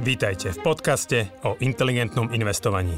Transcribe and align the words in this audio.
Vítajte 0.00 0.56
v 0.56 0.64
podcaste 0.64 1.28
o 1.44 1.60
inteligentnom 1.60 2.32
investovaní. 2.32 2.96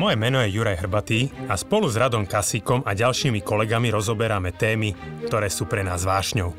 Moje 0.00 0.16
meno 0.16 0.40
je 0.40 0.56
Juraj 0.56 0.80
Hrbatý 0.80 1.28
a 1.52 1.54
spolu 1.60 1.84
s 1.92 2.00
Radom 2.00 2.24
Kasíkom 2.24 2.80
a 2.80 2.96
ďalšími 2.96 3.44
kolegami 3.44 3.92
rozoberáme 3.92 4.56
témy, 4.56 4.96
ktoré 5.28 5.52
sú 5.52 5.68
pre 5.68 5.84
nás 5.84 6.08
vášňou. 6.08 6.56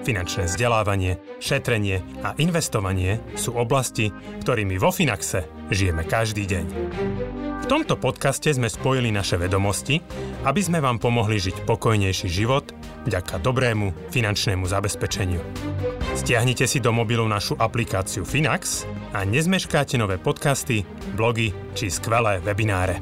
Finančné 0.00 0.48
vzdelávanie, 0.48 1.20
šetrenie 1.44 2.00
a 2.24 2.32
investovanie 2.40 3.20
sú 3.36 3.52
oblasti, 3.52 4.08
ktorými 4.40 4.80
vo 4.80 4.88
Finaxe 4.88 5.44
žijeme 5.68 6.08
každý 6.08 6.48
deň. 6.48 6.64
V 7.62 7.70
tomto 7.70 7.94
podcaste 7.94 8.50
sme 8.50 8.66
spojili 8.66 9.14
naše 9.14 9.38
vedomosti, 9.38 10.02
aby 10.42 10.58
sme 10.58 10.82
vám 10.82 10.98
pomohli 10.98 11.38
žiť 11.38 11.62
pokojnejší 11.62 12.26
život 12.26 12.74
vďaka 13.06 13.38
dobrému 13.38 14.10
finančnému 14.10 14.66
zabezpečeniu. 14.66 15.38
Stiahnite 16.18 16.66
si 16.66 16.82
do 16.82 16.90
mobilu 16.90 17.22
našu 17.22 17.54
aplikáciu 17.54 18.26
Finax 18.26 18.82
a 19.14 19.22
nezmeškáte 19.22 19.94
nové 19.94 20.18
podcasty, 20.18 20.82
blogy 21.14 21.54
či 21.78 21.86
skvelé 21.86 22.42
webináre. 22.42 22.98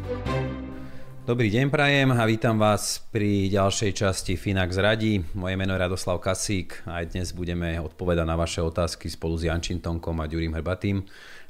Dobrý 1.25 1.48
deň 1.48 1.73
prajem 1.73 2.12
a 2.12 2.20
vítam 2.29 2.61
vás 2.61 3.01
pri 3.09 3.48
ďalšej 3.48 3.97
časti 3.97 4.37
Finax 4.37 4.77
radí. 4.77 5.25
Moje 5.41 5.56
meno 5.56 5.73
je 5.73 5.89
Radoslav 5.89 6.20
Kasík 6.20 6.84
a 6.84 7.01
aj 7.01 7.17
dnes 7.17 7.33
budeme 7.33 7.81
odpovedať 7.81 8.29
na 8.29 8.37
vaše 8.37 8.61
otázky 8.61 9.09
spolu 9.09 9.41
s 9.41 9.48
Jančin 9.48 9.81
Tonkom 9.81 10.20
a 10.20 10.29
Ďurím 10.29 10.53
Hrbatým. 10.53 11.01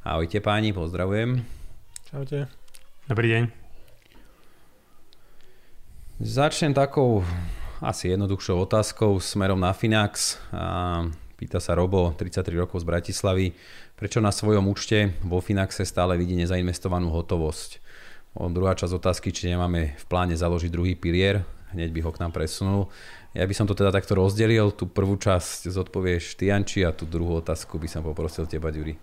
Ahojte 0.06 0.38
páni, 0.38 0.70
pozdravujem. 0.70 1.42
Čaute. 2.06 2.46
Dobrý 3.10 3.26
deň. 3.26 3.42
Začnem 6.22 6.70
takou 6.70 7.26
asi 7.82 8.14
jednoduchšou 8.14 8.62
otázkou 8.62 9.18
smerom 9.18 9.58
na 9.58 9.74
Finax. 9.74 10.38
A 10.54 11.02
Pýta 11.34 11.58
sa 11.58 11.74
Robo, 11.74 12.14
33 12.14 12.54
rokov 12.54 12.78
z 12.78 12.86
Bratislavy, 12.86 13.50
prečo 13.98 14.22
na 14.22 14.30
svojom 14.30 14.62
účte 14.70 15.18
vo 15.26 15.42
Finaxe 15.42 15.82
stále 15.82 16.14
vidí 16.14 16.38
nezainvestovanú 16.38 17.10
hotovosť. 17.10 17.82
O 18.38 18.46
druhá 18.46 18.78
časť 18.78 19.02
otázky, 19.02 19.34
či 19.34 19.50
nemáme 19.50 19.98
v 19.98 20.04
pláne 20.06 20.38
založiť 20.38 20.70
druhý 20.70 20.94
pilier, 20.94 21.42
hneď 21.74 21.90
by 21.90 22.00
ho 22.06 22.14
k 22.14 22.22
nám 22.22 22.30
presunul. 22.30 22.94
Ja 23.34 23.42
by 23.42 23.54
som 23.58 23.66
to 23.66 23.74
teda 23.74 23.90
takto 23.90 24.14
rozdelil, 24.14 24.70
tú 24.70 24.86
prvú 24.86 25.18
časť 25.18 25.66
zodpovieš 25.66 26.38
ty 26.38 26.54
Janči 26.54 26.86
a 26.86 26.94
tú 26.94 27.10
druhú 27.10 27.42
otázku 27.42 27.74
by 27.74 27.90
som 27.90 28.06
poprosil 28.06 28.46
teba 28.46 28.70
Ďuri. 28.70 28.94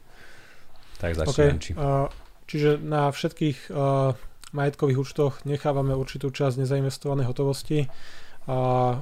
Tak 0.96 1.12
začni 1.12 1.36
okay. 1.36 1.48
Janči. 1.52 1.72
Uh, 1.76 2.08
čiže 2.48 2.80
na 2.80 3.12
všetkých 3.12 3.70
uh, 3.70 4.16
majetkových 4.56 5.00
účtoch 5.04 5.34
nechávame 5.44 5.94
určitú 5.94 6.32
časť 6.32 6.64
nezainvestovanej 6.64 7.28
hotovosti 7.28 7.92
a 8.48 8.60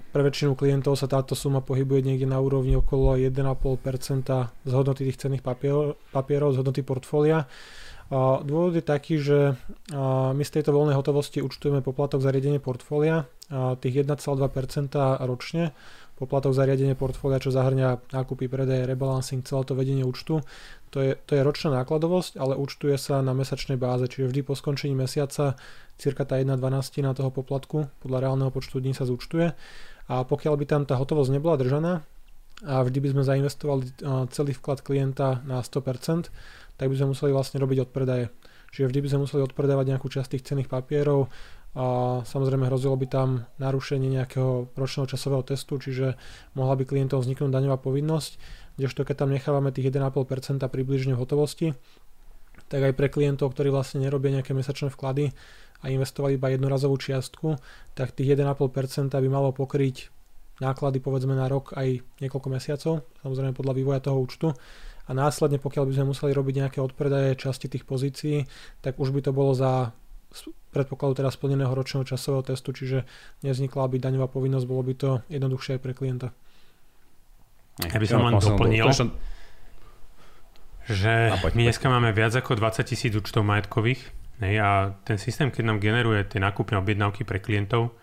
pre 0.09 0.21
väčšinu 0.25 0.57
klientov 0.57 0.97
sa 0.97 1.05
táto 1.05 1.37
suma 1.37 1.61
pohybuje 1.61 2.01
niekde 2.01 2.25
na 2.25 2.41
úrovni 2.41 2.73
okolo 2.73 3.13
1,5% 3.13 4.25
z 4.65 4.71
hodnoty 4.73 5.05
tých 5.05 5.21
cenných 5.21 5.45
papierov, 5.45 6.01
papierov 6.09 6.57
z 6.57 6.65
hodnoty 6.65 6.81
portfólia. 6.81 7.45
A 8.09 8.41
dôvod 8.41 8.73
je 8.73 8.85
taký, 8.85 9.21
že 9.21 9.53
my 10.33 10.41
z 10.41 10.49
tejto 10.49 10.73
voľnej 10.73 10.97
hotovosti 10.97 11.45
účtujeme 11.45 11.85
poplatok 11.85 12.25
za 12.25 12.33
riadenie 12.33 12.57
portfólia, 12.57 13.29
tých 13.51 13.95
1,2% 14.05 14.95
ročne, 15.25 15.71
poplatok 16.15 16.55
za 16.55 16.63
riadenie 16.63 16.95
portfólia, 16.95 17.43
čo 17.43 17.51
zahrňa 17.51 18.15
nákupy, 18.15 18.47
predaj, 18.47 18.87
rebalancing, 18.87 19.43
celé 19.43 19.61
to 19.67 19.75
vedenie 19.75 20.07
účtu. 20.07 20.41
To 20.95 21.03
je, 21.03 21.19
to 21.27 21.35
je 21.35 21.43
ročná 21.43 21.83
nákladovosť, 21.83 22.39
ale 22.39 22.55
účtuje 22.55 22.95
sa 22.95 23.19
na 23.19 23.35
mesačnej 23.35 23.75
báze, 23.75 24.07
čiže 24.07 24.31
vždy 24.31 24.41
po 24.47 24.55
skončení 24.55 24.95
mesiaca 24.95 25.59
cirka 25.99 26.23
tá 26.23 26.39
1,12 26.39 26.55
na 27.03 27.11
toho 27.11 27.35
poplatku 27.35 27.91
podľa 27.99 28.23
reálneho 28.23 28.47
počtu 28.47 28.79
dní 28.79 28.95
sa 28.95 29.03
zúčtuje. 29.03 29.51
A 30.07 30.15
pokiaľ 30.23 30.55
by 30.55 30.65
tam 30.65 30.81
tá 30.87 30.95
hotovosť 30.95 31.35
nebola 31.35 31.59
držaná 31.59 31.99
a 32.63 32.79
vždy 32.87 32.99
by 33.03 33.07
sme 33.11 33.23
zainvestovali 33.27 33.83
celý 34.31 34.55
vklad 34.55 34.79
klienta 34.87 35.43
na 35.43 35.59
100%, 35.59 36.31
tak 36.79 36.87
by 36.87 36.95
sme 36.95 37.11
museli 37.11 37.35
vlastne 37.35 37.59
robiť 37.59 37.91
odpredaje. 37.91 38.31
Čiže 38.71 38.87
vždy 38.87 38.99
by 39.03 39.09
sme 39.11 39.23
museli 39.27 39.41
odpredávať 39.43 39.85
nejakú 39.91 40.07
časť 40.07 40.35
tých 40.35 40.45
cenných 40.47 40.71
papierov 40.71 41.27
a 41.75 41.85
samozrejme 42.23 42.71
hrozilo 42.71 42.95
by 42.95 43.07
tam 43.11 43.29
narušenie 43.59 44.07
nejakého 44.07 44.71
ročného 44.79 45.11
časového 45.11 45.43
testu, 45.43 45.75
čiže 45.75 46.15
mohla 46.55 46.79
by 46.79 46.87
klientom 46.87 47.19
vzniknúť 47.19 47.51
daňová 47.51 47.77
povinnosť 47.83 48.39
kdežto 48.75 49.07
keď 49.07 49.15
tam 49.25 49.31
nechávame 49.31 49.71
tých 49.71 49.91
1,5% 49.91 50.59
približne 50.67 51.15
v 51.15 51.21
hotovosti, 51.21 51.67
tak 52.67 52.91
aj 52.91 52.93
pre 52.95 53.07
klientov, 53.07 53.55
ktorí 53.55 53.71
vlastne 53.71 54.03
nerobia 54.03 54.35
nejaké 54.35 54.51
mesačné 54.51 54.91
vklady 54.91 55.31
a 55.83 55.91
investovali 55.91 56.35
iba 56.35 56.51
jednorazovú 56.51 56.99
čiastku, 56.99 57.59
tak 57.95 58.15
tých 58.15 58.35
1,5% 58.35 59.11
by 59.11 59.29
malo 59.31 59.55
pokryť 59.55 60.11
náklady 60.63 61.03
povedzme 61.03 61.35
na 61.35 61.51
rok 61.51 61.75
aj 61.75 61.99
niekoľko 62.23 62.47
mesiacov, 62.47 62.93
samozrejme 63.23 63.51
podľa 63.55 63.73
vývoja 63.75 63.99
toho 63.99 64.17
účtu. 64.19 64.47
A 65.05 65.13
následne, 65.13 65.61
pokiaľ 65.61 65.85
by 65.85 65.93
sme 66.01 66.09
museli 66.17 66.31
robiť 66.33 66.55
nejaké 66.65 66.79
odpredaje 66.81 67.37
časti 67.37 67.69
tých 67.69 67.85
pozícií, 67.85 68.49
tak 68.81 68.97
už 68.97 69.13
by 69.13 69.21
to 69.21 69.31
bolo 69.35 69.53
za 69.53 69.93
predpokladu 70.75 71.23
teda 71.23 71.31
splneného 71.31 71.71
ročného 71.71 72.03
časového 72.03 72.43
testu, 72.43 72.75
čiže 72.75 73.07
nevznikla 73.47 73.87
by 73.87 73.97
daňová 73.99 74.27
povinnosť, 74.27 74.65
bolo 74.67 74.83
by 74.83 74.93
to 74.93 75.09
jednoduchšie 75.31 75.79
aj 75.79 75.81
pre 75.81 75.93
klienta. 75.95 76.27
Ja 77.79 77.99
by 77.99 78.07
som 78.07 78.23
len 78.23 78.39
doplnil, 78.39 78.87
som... 78.91 79.11
že 80.87 81.31
my 81.35 81.61
dneska 81.67 81.87
máme 81.87 82.15
viac 82.15 82.35
ako 82.35 82.55
20 82.59 82.87
tisíc 82.87 83.11
účtov 83.11 83.43
majetkových 83.43 83.99
hej, 84.43 84.55
a 84.59 84.95
ten 85.03 85.19
systém, 85.19 85.51
keď 85.51 85.63
nám 85.75 85.83
generuje 85.83 86.23
tie 86.27 86.39
nákupné 86.39 86.79
objednávky 86.79 87.27
pre 87.27 87.43
klientov, 87.43 87.95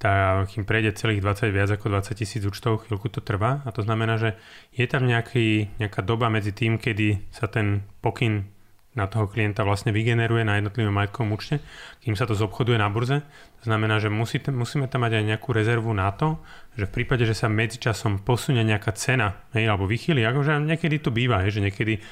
tak 0.00 0.48
kým 0.56 0.64
prejde 0.64 0.96
celých 0.96 1.20
20, 1.20 1.52
viac 1.52 1.68
ako 1.76 1.92
20 1.92 2.16
tisíc 2.16 2.40
účtov, 2.40 2.88
chvíľku 2.88 3.12
to 3.12 3.20
trvá. 3.20 3.60
A 3.66 3.70
to 3.74 3.84
znamená, 3.84 4.16
že 4.16 4.32
je 4.72 4.88
tam 4.88 5.04
nejaký, 5.04 5.76
nejaká 5.76 6.00
doba 6.00 6.32
medzi 6.32 6.56
tým, 6.56 6.80
kedy 6.80 7.28
sa 7.28 7.52
ten 7.52 7.84
pokyn 8.00 8.48
na 8.90 9.06
toho 9.06 9.30
klienta 9.30 9.62
vlastne 9.62 9.94
vygeneruje 9.94 10.42
na 10.42 10.58
jednotlivom 10.58 10.90
majetkovom 10.90 11.38
účte, 11.38 11.62
kým 12.02 12.18
sa 12.18 12.26
to 12.26 12.34
zobchoduje 12.34 12.74
na 12.74 12.90
burze. 12.90 13.22
To 13.62 13.64
znamená, 13.70 14.02
že 14.02 14.10
musí, 14.10 14.42
musíme 14.50 14.90
tam 14.90 15.06
mať 15.06 15.22
aj 15.22 15.24
nejakú 15.30 15.54
rezervu 15.54 15.94
na 15.94 16.10
to, 16.10 16.42
že 16.74 16.90
v 16.90 16.94
prípade, 16.98 17.22
že 17.22 17.38
sa 17.38 17.46
medzičasom 17.46 18.26
posunie 18.26 18.66
nejaká 18.66 18.90
cena, 18.98 19.46
hej, 19.54 19.70
alebo 19.70 19.86
vychýli, 19.86 20.26
akože 20.26 20.66
niekedy 20.66 20.98
to 20.98 21.14
býva, 21.14 21.46
hej, 21.46 21.62
že 21.62 21.70
niekedy 21.70 22.02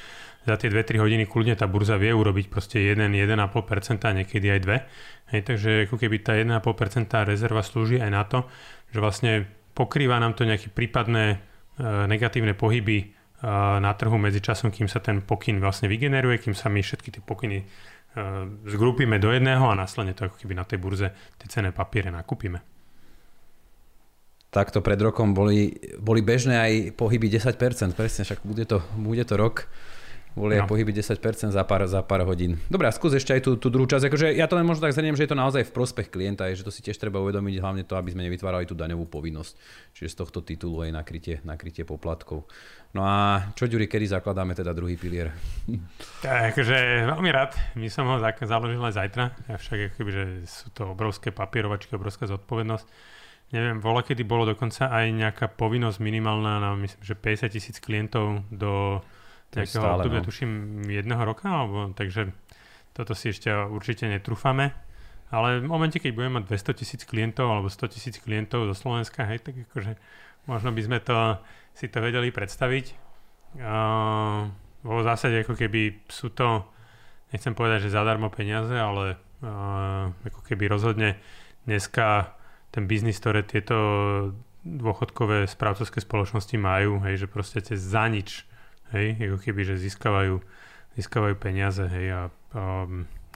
za 0.46 0.54
tie 0.54 0.70
2-3 0.70 1.02
hodiny 1.02 1.24
kľudne 1.26 1.58
tá 1.58 1.66
burza 1.66 1.98
vie 1.98 2.14
urobiť 2.14 2.46
proste 2.46 2.78
1-1,5% 2.94 4.06
a 4.06 4.10
niekedy 4.22 4.46
aj 4.48 4.60
2. 4.62 5.34
Hej, 5.34 5.40
takže 5.44 5.70
ako 5.90 5.96
keby 5.98 6.16
tá 6.22 6.38
1,5% 6.38 6.62
rezerva 7.26 7.60
slúži 7.66 7.98
aj 7.98 8.10
na 8.14 8.22
to, 8.22 8.46
že 8.94 9.02
vlastne 9.02 9.32
pokrýva 9.74 10.16
nám 10.22 10.38
to 10.38 10.46
nejaké 10.46 10.70
prípadné 10.70 11.24
e, 11.34 11.36
negatívne 12.06 12.54
pohyby 12.54 13.17
na 13.44 13.92
trhu 13.94 14.18
medzi 14.18 14.42
časom, 14.42 14.74
kým 14.74 14.90
sa 14.90 14.98
ten 14.98 15.22
pokyn 15.22 15.62
vlastne 15.62 15.86
vygeneruje, 15.86 16.42
kým 16.42 16.54
sa 16.58 16.66
my 16.66 16.82
všetky 16.82 17.14
tie 17.14 17.22
pokyny 17.22 17.62
zgrupíme 18.66 19.20
do 19.22 19.30
jedného 19.30 19.62
a 19.70 19.78
následne 19.78 20.16
to 20.16 20.26
ako 20.26 20.42
keby 20.42 20.58
na 20.58 20.66
tej 20.66 20.82
burze 20.82 21.08
tie 21.38 21.46
cenné 21.46 21.70
papiere 21.70 22.10
nakúpime. 22.10 22.58
Takto 24.48 24.80
pred 24.80 24.96
rokom 24.98 25.36
boli, 25.36 25.76
boli 26.00 26.24
bežné 26.24 26.56
aj 26.56 26.72
pohyby 26.96 27.28
10%, 27.28 27.92
presne, 27.92 28.24
však 28.24 28.42
bude 28.42 28.64
to, 28.64 28.80
bude 28.96 29.22
to 29.28 29.36
rok 29.36 29.68
boli 30.36 30.56
no. 30.56 30.64
aj 30.64 30.70
pohyby 30.70 30.92
10% 30.92 31.52
za 31.52 31.62
pár, 31.64 31.88
za 31.88 32.00
pár 32.04 32.24
hodín. 32.28 32.60
Dobre, 32.68 32.88
a 32.88 32.92
skús 32.92 33.16
ešte 33.16 33.32
aj 33.36 33.42
tú, 33.44 33.50
tú 33.56 33.68
druhú 33.72 33.88
časť. 33.88 34.08
Akože 34.08 34.26
ja 34.34 34.44
to 34.50 34.56
len 34.56 34.66
možno 34.68 34.86
tak 34.88 34.96
zhrniem, 34.96 35.16
že 35.16 35.24
je 35.24 35.32
to 35.32 35.38
naozaj 35.38 35.64
v 35.64 35.72
prospech 35.72 36.08
klienta, 36.12 36.48
že 36.52 36.66
to 36.66 36.72
si 36.72 36.84
tiež 36.84 36.96
treba 37.00 37.18
uvedomiť, 37.22 37.54
hlavne 37.58 37.82
to, 37.84 37.96
aby 37.96 38.12
sme 38.12 38.26
nevytvárali 38.28 38.68
tú 38.68 38.76
daňovú 38.76 39.08
povinnosť. 39.08 39.54
Čiže 39.96 40.08
z 40.12 40.16
tohto 40.16 40.38
titulu 40.44 40.84
aj 40.84 40.90
nakrytie, 40.94 41.40
nakrytie 41.42 41.82
poplatkov. 41.82 42.46
No 42.96 43.04
a 43.04 43.52
čo, 43.52 43.68
Ďuri, 43.68 43.84
kedy 43.84 44.08
zakladáme 44.16 44.56
teda 44.56 44.72
druhý 44.72 44.96
pilier? 44.96 45.34
Takže 46.24 47.04
veľmi 47.04 47.28
rád. 47.28 47.52
My 47.76 47.92
som 47.92 48.08
ho 48.08 48.16
založil 48.22 48.80
aj 48.80 48.94
zajtra. 48.96 49.24
Však 49.60 49.94
akoby, 49.94 50.10
že 50.10 50.24
sú 50.48 50.72
to 50.72 50.92
obrovské 50.96 51.28
papierovačky, 51.34 51.92
obrovská 51.92 52.24
zodpovednosť. 52.24 53.16
Neviem, 53.48 53.80
vola, 53.80 54.04
kedy 54.04 54.28
bolo 54.28 54.44
dokonca 54.44 54.92
aj 54.92 55.08
nejaká 55.08 55.46
povinnosť 55.56 56.04
minimálna 56.04 56.60
na, 56.60 56.76
myslím, 56.76 57.00
že 57.00 57.16
50 57.16 57.48
tisíc 57.48 57.76
klientov 57.80 58.44
do 58.52 59.00
nejakého 59.54 59.84
obdobia, 59.84 60.20
no. 60.20 60.26
tuším, 60.26 60.50
jedného 60.88 61.22
roka, 61.24 61.48
alebo, 61.48 61.92
takže 61.96 62.32
toto 62.92 63.14
si 63.16 63.32
ešte 63.32 63.48
určite 63.48 64.10
netrúfame. 64.10 64.74
Ale 65.28 65.60
v 65.60 65.68
momente, 65.68 66.00
keď 66.00 66.16
budeme 66.16 66.40
mať 66.40 66.72
200 66.72 66.80
tisíc 66.80 67.02
klientov 67.04 67.52
alebo 67.52 67.68
100 67.68 67.94
tisíc 67.94 68.16
klientov 68.16 68.64
zo 68.72 68.76
Slovenska, 68.76 69.28
hej, 69.28 69.44
tak 69.44 69.60
akože 69.68 70.00
možno 70.48 70.72
by 70.72 70.80
sme 70.80 70.98
to, 71.04 71.36
si 71.76 71.92
to 71.92 72.00
vedeli 72.00 72.32
predstaviť. 72.32 72.96
Uh, 73.60 74.48
vo 74.84 75.00
zásade 75.04 75.44
ako 75.44 75.56
keby 75.56 76.08
sú 76.08 76.32
to, 76.32 76.64
nechcem 77.32 77.52
povedať, 77.52 77.88
že 77.88 77.96
zadarmo 77.96 78.32
peniaze, 78.32 78.72
ale 78.72 79.20
uh, 79.44 80.08
ako 80.24 80.40
keby 80.48 80.64
rozhodne 80.68 81.20
dneska 81.68 82.32
ten 82.72 82.88
biznis, 82.88 83.20
ktoré 83.20 83.44
tieto 83.44 83.76
dôchodkové 84.64 85.44
správcovské 85.44 86.00
spoločnosti 86.00 86.56
majú, 86.56 87.04
hej, 87.04 87.24
že 87.24 87.28
proste 87.28 87.60
za 87.76 88.04
nič 88.08 88.48
hej, 88.94 89.18
ako 89.18 89.38
keby, 89.42 89.60
že 89.64 89.74
získavajú, 89.80 90.40
získavajú 90.96 91.34
peniaze, 91.36 91.84
hej, 91.84 92.06
a, 92.14 92.22
a 92.54 92.62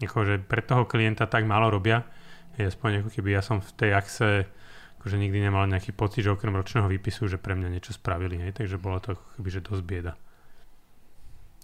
ako, 0.03 0.19
že 0.25 0.35
pre 0.43 0.65
toho 0.65 0.89
klienta 0.89 1.29
tak 1.29 1.45
málo 1.45 1.69
robia, 1.71 2.05
hej, 2.57 2.73
aspoň 2.73 3.05
ako 3.05 3.11
keby 3.13 3.37
ja 3.37 3.43
som 3.45 3.61
v 3.61 3.71
tej 3.77 3.91
akce 3.93 4.29
akože 5.03 5.19
nikdy 5.19 5.43
nemal 5.43 5.67
nejaký 5.67 5.91
pocit, 5.91 6.23
že 6.23 6.31
okrem 6.31 6.55
ročného 6.55 6.87
výpisu, 6.87 7.27
že 7.27 7.35
pre 7.35 7.59
mňa 7.59 7.75
niečo 7.75 7.91
spravili, 7.91 8.39
hej, 8.39 8.55
takže 8.55 8.79
bola 8.79 9.03
to 9.03 9.19
ako 9.19 9.25
keby, 9.35 9.49
že 9.51 9.67
dosť 9.67 9.83
bieda. 9.83 10.15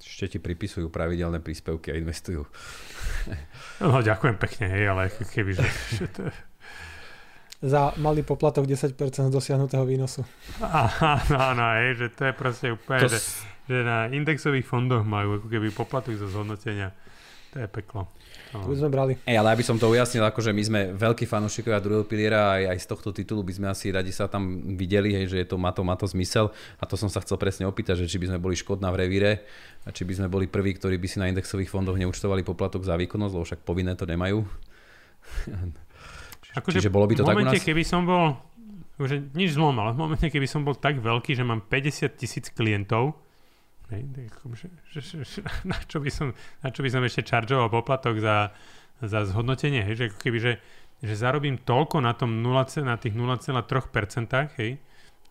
ešte 0.02 0.34
ti 0.34 0.38
pripisujú 0.42 0.90
pravidelné 0.90 1.38
príspevky 1.38 1.94
a 1.94 1.98
investujú. 2.02 2.50
No 3.78 4.02
ďakujem 4.02 4.36
pekne, 4.42 4.66
hej, 4.74 4.84
ale 4.90 5.06
keby, 5.14 5.54
že, 5.54 5.66
že 6.02 6.06
to... 6.10 6.26
Za 7.58 7.90
malý 7.98 8.22
poplatok 8.22 8.70
10% 8.70 8.94
z 8.94 9.32
dosiahnutého 9.34 9.82
výnosu. 9.82 10.22
Áno, 10.62 11.34
áno, 11.34 11.64
hej, 11.82 11.98
že 11.98 12.06
to 12.14 12.22
je 12.30 12.32
proste 12.38 12.66
úplne, 12.70 13.02
to... 13.02 13.10
že, 13.10 13.18
že 13.66 13.82
na 13.82 14.06
indexových 14.06 14.62
fondoch 14.62 15.02
majú 15.02 15.42
ako 15.42 15.46
keby 15.50 15.74
poplatok 15.74 16.14
zo 16.14 16.30
zhodnotenia. 16.30 16.94
To 17.56 17.64
je 17.64 17.68
peklo. 17.68 18.06
To 18.52 18.68
by 18.68 18.76
sme 18.76 18.90
brali. 18.92 19.12
Ej, 19.24 19.40
ale 19.40 19.56
aby 19.56 19.64
som 19.64 19.80
to 19.80 19.88
ujasnil, 19.88 20.20
akože 20.24 20.52
my 20.52 20.62
sme 20.62 20.80
veľkí 20.92 21.24
fanúšikovia 21.24 21.80
druhého 21.80 22.04
piliera 22.04 22.60
aj, 22.60 22.76
aj 22.76 22.78
z 22.78 22.86
tohto 22.86 23.10
titulu 23.10 23.40
by 23.40 23.52
sme 23.56 23.66
asi 23.72 23.88
radi 23.88 24.12
sa 24.12 24.28
tam 24.28 24.76
videli, 24.76 25.16
hej, 25.16 25.32
že 25.32 25.36
je 25.42 25.46
to, 25.48 25.56
má, 25.56 25.72
to, 25.72 25.80
má 25.80 25.96
to 25.96 26.04
zmysel 26.04 26.52
a 26.76 26.84
to 26.84 26.94
som 26.94 27.08
sa 27.08 27.24
chcel 27.24 27.40
presne 27.40 27.64
opýtať, 27.64 28.04
že 28.04 28.08
či 28.08 28.20
by 28.20 28.32
sme 28.32 28.38
boli 28.38 28.54
škodná 28.54 28.92
v 28.92 29.00
revíre 29.04 29.32
a 29.84 29.92
či 29.92 30.04
by 30.04 30.14
sme 30.20 30.28
boli 30.28 30.44
prví, 30.44 30.76
ktorí 30.76 31.00
by 31.00 31.08
si 31.08 31.18
na 31.18 31.28
indexových 31.32 31.72
fondoch 31.72 31.96
neúčtovali 31.96 32.44
poplatok 32.44 32.84
za 32.84 33.00
výkonnosť, 33.00 33.32
lebo 33.32 33.44
však 33.48 33.60
povinné 33.64 33.96
to 33.96 34.04
nemajú. 34.04 34.44
Akože 36.58 36.82
Čiže 36.82 36.90
bolo 36.90 37.06
by 37.06 37.14
to 37.14 37.24
tak 37.24 37.38
u 37.38 37.46
nás? 37.46 37.62
keby 37.62 37.82
som 37.86 38.02
bol, 38.02 38.34
že 38.98 39.22
nič 39.32 39.54
zlom, 39.54 39.78
ale 39.78 39.94
v 39.94 39.98
momente, 40.02 40.26
keby 40.26 40.50
som 40.50 40.66
bol 40.66 40.74
tak 40.74 40.98
veľký, 40.98 41.38
že 41.38 41.46
mám 41.46 41.62
50 41.64 42.18
tisíc 42.18 42.50
klientov, 42.50 43.14
Hej, 43.88 44.04
že, 44.52 44.68
že, 44.92 45.00
že, 45.00 45.16
že, 45.24 45.40
na, 45.64 45.76
čo 45.88 46.04
by 46.04 46.10
som, 46.12 46.36
na 46.60 46.68
čo 46.68 46.84
by 46.84 46.92
som 46.92 47.00
ešte 47.00 47.24
čaržoval 47.24 47.72
poplatok 47.72 48.20
za, 48.20 48.52
za 49.00 49.24
zhodnotenie, 49.24 49.80
hej, 49.80 49.94
že 49.96 50.04
ako 50.12 50.18
keby, 50.20 50.38
že, 50.44 50.52
že 51.00 51.14
zarobím 51.16 51.56
toľko 51.56 52.04
na 52.04 52.12
tom 52.12 52.44
0, 52.44 52.68
na 52.84 52.96
tých 53.00 53.16
0,3%, 53.16 54.60
hej, 54.60 54.76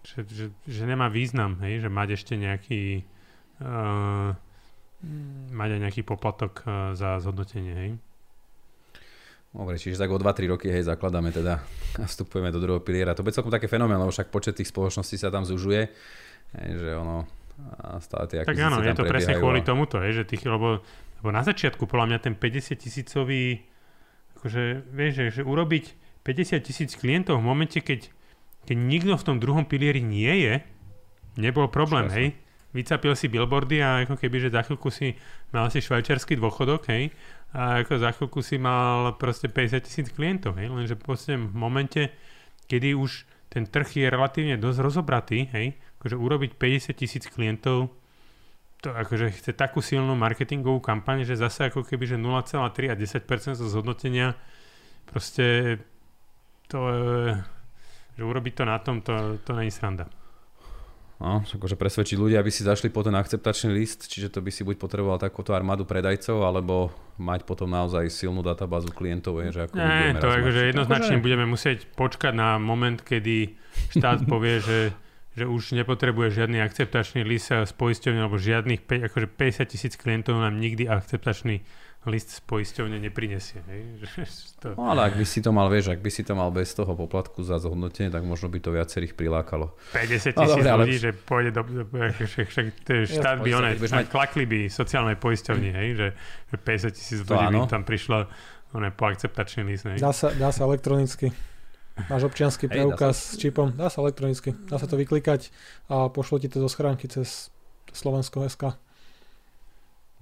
že, 0.02 0.18
že, 0.26 0.46
že 0.66 0.84
nemá 0.90 1.06
význam, 1.06 1.62
hej, 1.62 1.86
že 1.86 1.90
mať 1.94 2.08
ešte 2.18 2.34
nejaký 2.34 3.06
uh, 3.62 4.34
mať 5.54 5.70
aj 5.78 5.80
nejaký 5.86 6.02
poplatok 6.02 6.66
uh, 6.66 6.98
za 6.98 7.22
zhodnotenie, 7.22 7.74
hej. 7.78 7.92
Dobre, 9.56 9.80
čiže 9.80 9.98
tak 9.98 10.12
o 10.12 10.20
2-3 10.20 10.54
roky 10.54 10.68
hej, 10.70 10.86
zakladáme 10.86 11.32
teda 11.32 11.64
a 11.98 12.06
vstupujeme 12.06 12.52
do 12.52 12.60
druhého 12.62 12.84
piliera. 12.84 13.16
To 13.18 13.24
bude 13.24 13.34
celkom 13.34 13.50
také 13.50 13.66
fenomén, 13.66 13.98
lebo 13.98 14.12
však 14.14 14.30
počet 14.30 14.60
tých 14.60 14.70
spoločností 14.70 15.18
sa 15.18 15.34
tam 15.34 15.48
zužuje, 15.48 15.88
hej, 16.60 16.70
že 16.78 16.92
ono 16.94 17.26
a 17.58 17.98
stále 17.98 18.30
tie 18.30 18.46
Tak 18.46 18.54
áno, 18.54 18.86
je 18.86 18.94
to 18.94 19.10
presne 19.10 19.42
kvôli 19.42 19.66
tomuto, 19.66 19.98
je, 20.06 20.22
že 20.22 20.30
tých, 20.30 20.46
lebo, 20.46 20.86
lebo 21.22 21.30
na 21.34 21.42
začiatku 21.42 21.90
podľa 21.90 22.14
mňa 22.14 22.20
ten 22.22 22.34
50 22.38 22.78
tisícový, 22.78 23.66
akože 24.38 24.86
vieš, 24.94 25.12
že, 25.18 25.26
že 25.34 25.42
urobiť 25.42 25.86
50 26.22 26.62
tisíc 26.62 26.94
klientov 26.94 27.42
v 27.42 27.48
momente, 27.50 27.82
keď, 27.82 28.14
keď 28.70 28.78
nikto 28.78 29.14
v 29.18 29.26
tom 29.26 29.38
druhom 29.42 29.66
pilieri 29.66 30.06
nie 30.06 30.30
je, 30.46 30.54
nebol 31.42 31.66
problém, 31.66 32.14
hej. 32.14 32.28
Vycapil 32.76 33.18
si 33.18 33.26
billboardy 33.32 33.82
a 33.82 34.06
ako 34.06 34.22
keby, 34.22 34.38
že 34.38 34.54
za 34.54 34.62
chvíľku 34.62 34.94
si 34.94 35.18
mal 35.50 35.72
si 35.74 35.82
švajčiarsky 35.82 36.38
dôchodok, 36.38 36.94
hej, 36.94 37.10
a 37.56 37.84
ako 37.84 38.00
za 38.00 38.12
chvíľku 38.12 38.40
si 38.44 38.60
mal 38.60 39.16
proste 39.16 39.48
50 39.48 39.88
tisíc 39.88 40.08
klientov, 40.12 40.60
hej, 40.60 40.68
lenže 40.68 41.00
proste 41.00 41.40
v 41.40 41.54
momente, 41.56 42.12
kedy 42.68 42.96
už 42.96 43.24
ten 43.48 43.64
trh 43.64 43.88
je 43.88 44.08
relatívne 44.12 44.60
dosť 44.60 44.80
rozobratý, 44.84 45.48
hej, 45.56 45.80
akože 46.00 46.16
urobiť 46.20 46.52
50 46.60 46.92
tisíc 46.94 47.24
klientov, 47.32 47.96
to 48.84 48.94
akože 48.94 49.34
chce 49.34 49.52
takú 49.58 49.82
silnú 49.82 50.14
marketingovú 50.14 50.84
kampaň, 50.84 51.26
že 51.26 51.40
zase 51.40 51.72
ako 51.72 51.82
keby, 51.82 52.06
že 52.06 52.18
0,3 52.20 52.94
a 52.94 52.96
10% 52.96 53.58
zo 53.58 53.68
zhodnotenia 53.68 54.38
proste 55.08 55.80
to, 56.68 56.80
že 58.20 58.22
urobiť 58.22 58.54
to 58.54 58.64
na 58.68 58.78
tom, 58.78 59.02
to, 59.02 59.40
to 59.42 59.56
není 59.56 59.72
sranda. 59.72 60.06
No, 61.18 61.42
akože 61.42 61.74
presvedčiť 61.82 62.14
ľudia, 62.14 62.46
aby 62.46 62.54
si 62.54 62.62
zašli 62.62 62.94
po 62.94 63.02
ten 63.02 63.18
akceptačný 63.18 63.74
list, 63.74 64.06
čiže 64.06 64.30
to 64.30 64.38
by 64.38 64.54
si 64.54 64.62
buď 64.62 64.78
potreboval 64.78 65.18
takúto 65.18 65.50
armádu 65.50 65.82
predajcov, 65.82 66.46
alebo 66.46 66.94
mať 67.18 67.42
potom 67.42 67.74
naozaj 67.74 68.06
silnú 68.14 68.46
databázu 68.46 68.94
klientov. 68.94 69.42
Je, 69.42 69.50
že 69.50 69.66
ako 69.66 69.82
Nie, 69.82 70.14
to 70.14 70.30
je 70.30 70.38
akože 70.46 70.62
jednoznačne 70.70 71.16
akože... 71.18 71.26
budeme 71.26 71.46
musieť 71.50 71.90
počkať 71.98 72.38
na 72.38 72.62
moment, 72.62 73.02
kedy 73.02 73.58
štát 73.98 74.26
povie, 74.32 74.62
že 74.62 74.80
že 75.38 75.46
už 75.46 75.78
nepotrebuje 75.78 76.34
žiadny 76.34 76.66
akceptačný 76.66 77.22
list 77.22 77.54
z 77.54 77.70
poisťovne, 77.78 78.26
alebo 78.26 78.42
žiadnych, 78.42 78.90
akože 78.90 79.30
50 79.30 79.70
tisíc 79.70 79.94
klientov 79.94 80.42
nám 80.42 80.58
nikdy 80.58 80.90
akceptačný 80.90 81.62
list 82.08 82.34
z 82.34 82.40
poisťovne 82.48 82.98
neprinesie. 82.98 83.62
Hej? 83.68 83.82
to... 84.64 84.74
No 84.80 84.96
ale 84.96 85.12
ak 85.12 85.20
by 85.20 85.26
si 85.28 85.40
to 85.44 85.52
mal, 85.52 85.68
vieš, 85.68 85.94
ak 85.94 86.02
by 86.02 86.12
si 86.12 86.24
to 86.24 86.34
mal 86.34 86.50
bez 86.50 86.72
toho 86.74 86.90
poplatku 86.96 87.44
za 87.44 87.60
zhodnotenie, 87.60 88.10
tak 88.10 88.24
možno 88.24 88.48
by 88.48 88.60
to 88.64 88.72
viacerých 88.72 89.14
prilákalo. 89.14 89.76
50 89.94 90.34
no, 90.34 90.48
tisíc 90.48 90.66
no, 90.66 90.76
ľudí, 90.80 90.96
ale... 90.98 91.04
že 91.04 91.12
pôjde 91.14 91.52
do... 91.52 91.62
Však, 92.28 92.48
však 92.48 92.66
štát 93.08 93.38
by 93.44 93.50
oné, 93.54 93.70
mať... 93.78 94.08
klakli 94.08 94.48
by 94.48 94.60
sociálnej 94.72 95.20
poisťovni, 95.20 95.70
hej? 95.76 95.88
Že, 95.96 96.08
že 96.50 96.56
50 96.58 96.98
tisíc 96.98 97.20
ľudí 97.28 97.46
by 97.52 97.60
tam 97.68 97.84
prišlo 97.84 98.26
oné, 98.74 98.90
po 98.96 99.04
akceptačný 99.12 99.68
list. 99.68 99.86
Hej? 99.86 100.00
Dá 100.00 100.16
sa, 100.16 100.32
dá 100.32 100.50
sa 100.50 100.66
elektronicky. 100.66 101.32
Máš 101.98 102.30
občianský 102.30 102.70
preukaz 102.70 103.34
s 103.34 103.42
čipom, 103.42 103.74
dá 103.74 103.90
sa 103.90 104.06
elektronicky, 104.06 104.54
dá 104.70 104.78
sa 104.78 104.86
to 104.86 105.02
vyklikať 105.02 105.50
a 105.90 106.14
pošlo 106.14 106.38
ti 106.38 106.46
to 106.46 106.62
do 106.62 106.70
schránky 106.70 107.10
cez 107.10 107.50
Slovensko 107.90 108.46
SK. 108.46 108.78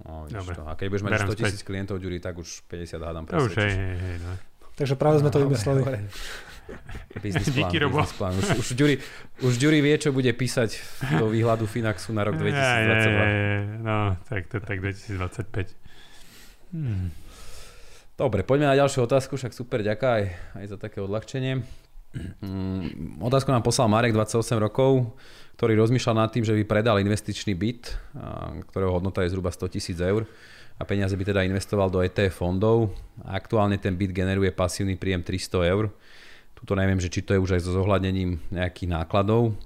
No, 0.04 0.28
Dobre. 0.28 0.54
To. 0.60 0.68
A 0.68 0.76
keď 0.76 0.86
budeš 0.92 1.04
mať 1.08 1.12
100 1.24 1.40
tisíc 1.40 1.62
klientov, 1.64 1.96
Ďuri, 1.96 2.20
tak 2.20 2.36
už 2.36 2.68
50 2.68 3.00
hádam 3.00 3.24
presvedčíš. 3.24 3.56
Už, 3.56 3.80
hej, 3.80 3.96
hej, 3.96 4.16
no. 4.20 4.32
Takže 4.76 4.94
práve 5.00 5.24
sme 5.24 5.32
to 5.32 5.40
vymysleli. 5.40 5.80
Business 7.22 7.48
plán, 7.48 7.70
Díky, 7.72 7.78
business 7.86 8.12
plán. 8.12 8.34
Už, 8.36 8.46
už, 8.60 8.66
Ďuri, 8.76 8.94
už 9.40 9.54
Ďuri 9.56 9.78
vie, 9.80 9.94
čo 9.96 10.12
bude 10.12 10.28
písať 10.34 10.76
do 11.16 11.32
výhľadu 11.32 11.64
Finaxu 11.64 12.12
na 12.12 12.26
rok 12.26 12.36
2022. 12.36 12.52
Ja, 12.52 12.76
ja, 12.82 13.24
ja, 13.24 13.60
no, 13.80 13.98
tak 14.28 14.50
to 14.50 14.60
tak 14.60 14.82
2025. 14.82 15.72
Hmm. 16.74 17.14
Dobre, 18.16 18.42
poďme 18.42 18.72
na 18.72 18.76
ďalšiu 18.76 19.04
otázku, 19.06 19.36
však 19.38 19.52
super, 19.52 19.84
ďaká 19.84 20.08
aj, 20.20 20.24
aj 20.60 20.64
za 20.72 20.76
také 20.80 21.04
odľahčenie. 21.04 21.62
Mm, 22.40 23.20
otázku 23.20 23.52
nám 23.52 23.60
poslal 23.60 23.92
Marek, 23.92 24.16
28 24.16 24.56
rokov, 24.56 25.12
ktorý 25.56 25.72
rozmýšľal 25.80 26.16
nad 26.20 26.30
tým, 26.30 26.44
že 26.44 26.52
by 26.52 26.68
predal 26.68 27.00
investičný 27.00 27.56
byt, 27.56 27.96
ktorého 28.68 29.00
hodnota 29.00 29.24
je 29.24 29.32
zhruba 29.32 29.48
100 29.48 29.72
tisíc 29.72 29.96
eur 29.96 30.28
a 30.76 30.84
peniaze 30.84 31.16
by 31.16 31.24
teda 31.24 31.48
investoval 31.48 31.88
do 31.88 32.04
ETF 32.04 32.44
fondov. 32.44 32.92
Aktuálne 33.24 33.80
ten 33.80 33.96
byt 33.96 34.12
generuje 34.12 34.52
pasívny 34.52 35.00
príjem 35.00 35.24
300 35.24 35.72
eur. 35.72 35.88
Tuto 36.52 36.76
neviem, 36.76 37.00
že 37.00 37.08
či 37.08 37.24
to 37.24 37.32
je 37.32 37.40
už 37.40 37.56
aj 37.56 37.64
so 37.64 37.72
zohľadnením 37.72 38.52
nejakých 38.52 38.92
nákladov 38.92 39.56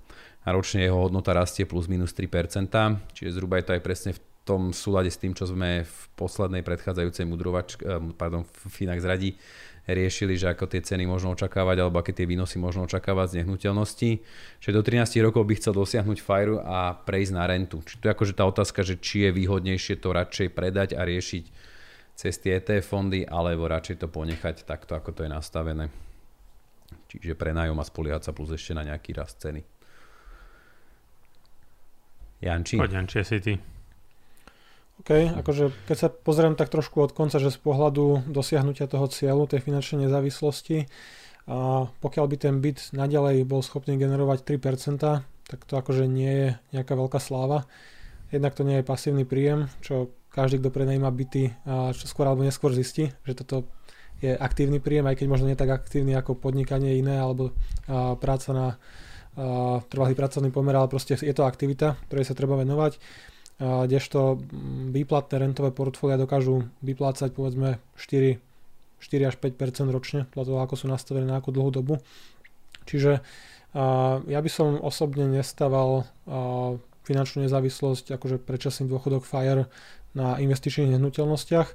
a 0.46 0.48
ročne 0.54 0.86
jeho 0.86 1.10
hodnota 1.10 1.34
rastie 1.34 1.66
plus 1.66 1.90
minus 1.90 2.14
3%, 2.14 2.70
čiže 3.12 3.34
zhruba 3.34 3.58
je 3.58 3.66
to 3.66 3.74
aj 3.74 3.82
presne 3.82 4.10
v 4.14 4.20
tom 4.46 4.72
súlade 4.72 5.12
s 5.12 5.20
tým, 5.20 5.36
čo 5.36 5.46
sme 5.46 5.84
v 5.84 5.96
poslednej 6.16 6.64
predchádzajúcej 6.64 7.26
mudrovač, 7.28 7.76
eh, 7.82 7.98
pardon, 8.14 8.46
Finax 8.46 9.02
radi 9.04 9.36
riešili, 9.88 10.36
že 10.36 10.52
ako 10.52 10.68
tie 10.68 10.84
ceny 10.84 11.08
možno 11.08 11.32
očakávať 11.32 11.76
alebo 11.80 12.00
aké 12.00 12.12
tie 12.12 12.28
výnosy 12.28 12.60
možno 12.60 12.84
očakávať 12.84 13.26
z 13.32 13.36
nehnuteľnosti. 13.44 14.10
Čiže 14.60 14.76
do 14.76 14.82
13 14.84 15.24
rokov 15.24 15.46
by 15.48 15.54
chcel 15.56 15.72
dosiahnuť 15.72 16.18
FIRE 16.20 16.60
a 16.60 16.92
prejsť 16.96 17.32
na 17.32 17.44
rentu. 17.48 17.80
Čiže 17.80 17.98
to 18.00 18.06
je 18.06 18.12
akože 18.12 18.34
tá 18.36 18.44
otázka, 18.44 18.80
že 18.84 19.00
či 19.00 19.28
je 19.28 19.30
výhodnejšie 19.32 20.00
to 20.02 20.08
radšej 20.12 20.48
predať 20.52 20.98
a 20.98 21.06
riešiť 21.06 21.44
cez 22.20 22.36
tie 22.36 22.60
ETF 22.60 22.84
fondy, 22.84 23.24
alebo 23.24 23.64
radšej 23.64 24.04
to 24.04 24.06
ponechať 24.12 24.68
takto, 24.68 24.92
ako 24.92 25.16
to 25.16 25.24
je 25.24 25.30
nastavené. 25.32 25.88
Čiže 27.08 27.32
prenájom 27.32 27.80
a 27.80 27.84
spoliehať 27.86 28.28
sa 28.28 28.32
plus 28.36 28.52
ešte 28.52 28.76
na 28.76 28.84
nejaký 28.84 29.16
rast 29.16 29.40
ceny. 29.40 29.64
Janči. 32.44 32.76
Poď 32.76 33.00
Janči, 33.00 33.20
si 33.24 33.38
ty. 33.40 33.54
OK, 35.00 35.40
akože 35.40 35.72
keď 35.88 35.96
sa 35.96 36.08
pozriem 36.12 36.54
tak 36.60 36.68
trošku 36.68 37.00
od 37.00 37.16
konca, 37.16 37.40
že 37.40 37.48
z 37.48 37.56
pohľadu 37.56 38.28
dosiahnutia 38.28 38.84
toho 38.84 39.08
cieľu, 39.08 39.48
tej 39.48 39.64
finančnej 39.64 40.04
nezávislosti, 40.06 40.86
a 41.50 41.88
pokiaľ 41.88 42.26
by 42.30 42.36
ten 42.36 42.60
byt 42.60 42.92
naďalej 42.92 43.48
bol 43.48 43.64
schopný 43.64 43.96
generovať 43.96 44.44
3%, 44.44 45.24
tak 45.24 45.60
to 45.66 45.74
akože 45.74 46.04
nie 46.06 46.30
je 46.30 46.48
nejaká 46.76 46.94
veľká 46.94 47.18
sláva. 47.18 47.66
Jednak 48.30 48.54
to 48.54 48.62
nie 48.62 48.78
je 48.78 48.86
pasívny 48.86 49.26
príjem, 49.26 49.66
čo 49.82 50.14
každý, 50.30 50.62
kto 50.62 50.70
prenajíma 50.70 51.10
byty, 51.10 51.50
čo 51.96 52.04
skôr 52.06 52.30
alebo 52.30 52.46
neskôr 52.46 52.70
zistí, 52.70 53.10
že 53.26 53.34
toto 53.34 53.66
je 54.22 54.30
aktívny 54.36 54.78
príjem, 54.78 55.10
aj 55.10 55.18
keď 55.18 55.26
možno 55.26 55.50
nie 55.50 55.58
tak 55.58 55.74
aktívny 55.74 56.14
ako 56.14 56.38
podnikanie 56.38 57.00
iné 57.00 57.18
alebo 57.18 57.56
práca 58.22 58.52
na 58.54 58.66
trvalý 59.90 60.14
pracovný 60.14 60.54
pomer, 60.54 60.76
ale 60.76 60.86
proste 60.86 61.18
je 61.18 61.34
to 61.34 61.42
aktivita, 61.42 61.98
ktorej 62.06 62.30
sa 62.30 62.38
treba 62.38 62.54
venovať 62.54 63.00
kdežto 63.60 64.40
mm, 64.40 64.96
výplatné 64.96 65.36
rentové 65.36 65.68
portfólia 65.70 66.16
dokážu 66.16 66.64
vyplácať 66.80 67.36
povedzme 67.36 67.76
4, 68.00 68.40
4 69.04 69.28
až 69.28 69.34
5% 69.36 69.92
ročne, 69.92 70.24
podľa 70.32 70.46
toho 70.48 70.58
ako 70.64 70.74
sú 70.80 70.86
nastavené 70.88 71.28
na 71.28 71.36
akú 71.36 71.52
dlhú 71.52 71.68
dobu. 71.68 72.00
Čiže 72.88 73.20
ja 74.26 74.40
by 74.42 74.50
som 74.50 74.82
osobne 74.82 75.30
nestával 75.30 76.10
finančnú 77.06 77.46
nezávislosť 77.46 78.18
akože 78.18 78.42
predčasný 78.42 78.90
dôchodok 78.90 79.22
FIRE 79.22 79.70
na 80.10 80.42
investičných 80.42 80.98
nehnuteľnostiach, 80.98 81.68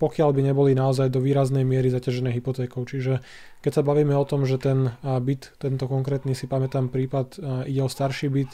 pokiaľ 0.00 0.30
by 0.32 0.40
neboli 0.52 0.72
naozaj 0.72 1.12
do 1.12 1.20
výraznej 1.20 1.64
miery 1.64 1.92
zaťažené 1.92 2.32
hypotékou. 2.32 2.88
Čiže 2.88 3.20
keď 3.60 3.72
sa 3.72 3.82
bavíme 3.84 4.16
o 4.16 4.24
tom, 4.24 4.48
že 4.48 4.56
ten 4.56 4.96
byt, 5.04 5.60
tento 5.60 5.84
konkrétny 5.88 6.32
si 6.32 6.48
pamätám 6.48 6.88
prípad, 6.88 7.36
ide 7.68 7.84
o 7.84 7.88
starší 7.92 8.32
byt, 8.32 8.52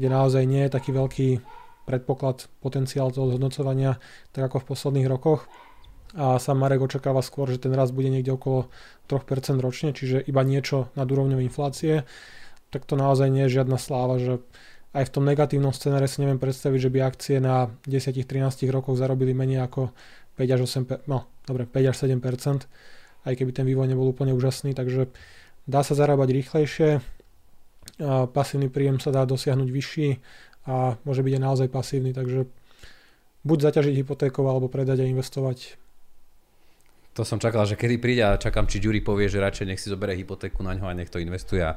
kde 0.00 0.08
naozaj 0.08 0.48
nie 0.48 0.64
je 0.64 0.70
taký 0.72 0.90
veľký 0.96 1.28
predpoklad, 1.84 2.46
potenciál 2.62 3.10
toho 3.10 3.30
zhodnocovania, 3.32 3.98
tak 4.30 4.48
ako 4.50 4.62
v 4.62 4.68
posledných 4.74 5.08
rokoch. 5.10 5.46
A 6.12 6.36
sám 6.36 6.60
Marek 6.60 6.84
očakáva 6.84 7.24
skôr, 7.24 7.48
že 7.48 7.56
ten 7.56 7.72
rast 7.72 7.96
bude 7.96 8.12
niekde 8.12 8.36
okolo 8.36 8.68
3% 9.08 9.56
ročne, 9.58 9.96
čiže 9.96 10.20
iba 10.20 10.44
niečo 10.44 10.92
nad 10.92 11.08
úrovňou 11.08 11.40
inflácie. 11.40 12.04
Tak 12.68 12.84
to 12.84 13.00
naozaj 13.00 13.32
nie 13.32 13.48
je 13.48 13.60
žiadna 13.60 13.80
sláva, 13.80 14.20
že 14.20 14.44
aj 14.92 15.08
v 15.08 15.12
tom 15.12 15.24
negatívnom 15.24 15.72
scenáre 15.72 16.04
si 16.04 16.20
neviem 16.20 16.36
predstaviť, 16.36 16.78
že 16.84 16.92
by 16.92 16.98
akcie 17.00 17.36
na 17.40 17.72
10-13 17.88 18.68
rokoch 18.68 19.00
zarobili 19.00 19.32
menej 19.32 19.64
ako 19.64 19.88
5 20.36 20.54
až 20.54 20.60
8, 20.68 21.08
no 21.08 21.24
dobre, 21.48 21.64
5 21.64 21.90
až 21.92 21.96
7 22.04 22.20
aj 23.22 23.32
keby 23.38 23.50
ten 23.54 23.64
vývoj 23.64 23.88
nebol 23.88 24.10
úplne 24.10 24.34
úžasný, 24.34 24.74
takže 24.74 25.08
dá 25.64 25.80
sa 25.86 25.94
zarábať 25.94 26.28
rýchlejšie, 26.34 27.00
pasívny 28.34 28.68
príjem 28.68 28.98
sa 28.98 29.14
dá 29.14 29.22
dosiahnuť 29.24 29.68
vyšší 29.70 30.08
a 30.68 30.96
môže 31.02 31.22
byť 31.26 31.32
aj 31.38 31.42
naozaj 31.42 31.68
pasívny, 31.68 32.14
takže 32.14 32.46
buď 33.42 33.58
zaťažiť 33.72 33.94
hypotékou 34.02 34.46
alebo 34.46 34.70
predať 34.70 35.02
a 35.02 35.10
investovať. 35.10 35.78
To 37.12 37.28
som 37.28 37.36
čakal, 37.36 37.68
že 37.68 37.76
kedy 37.76 38.00
príde 38.00 38.24
a 38.24 38.40
čakám, 38.40 38.64
či 38.64 38.80
Jury 38.80 39.04
povie, 39.04 39.28
že 39.28 39.42
radšej 39.42 39.68
nech 39.68 39.80
si 39.82 39.92
zoberie 39.92 40.16
hypotéku 40.16 40.64
na 40.64 40.72
ňo 40.72 40.88
a 40.88 40.96
nech 40.96 41.12
to 41.12 41.20
investuje 41.20 41.60
a 41.60 41.76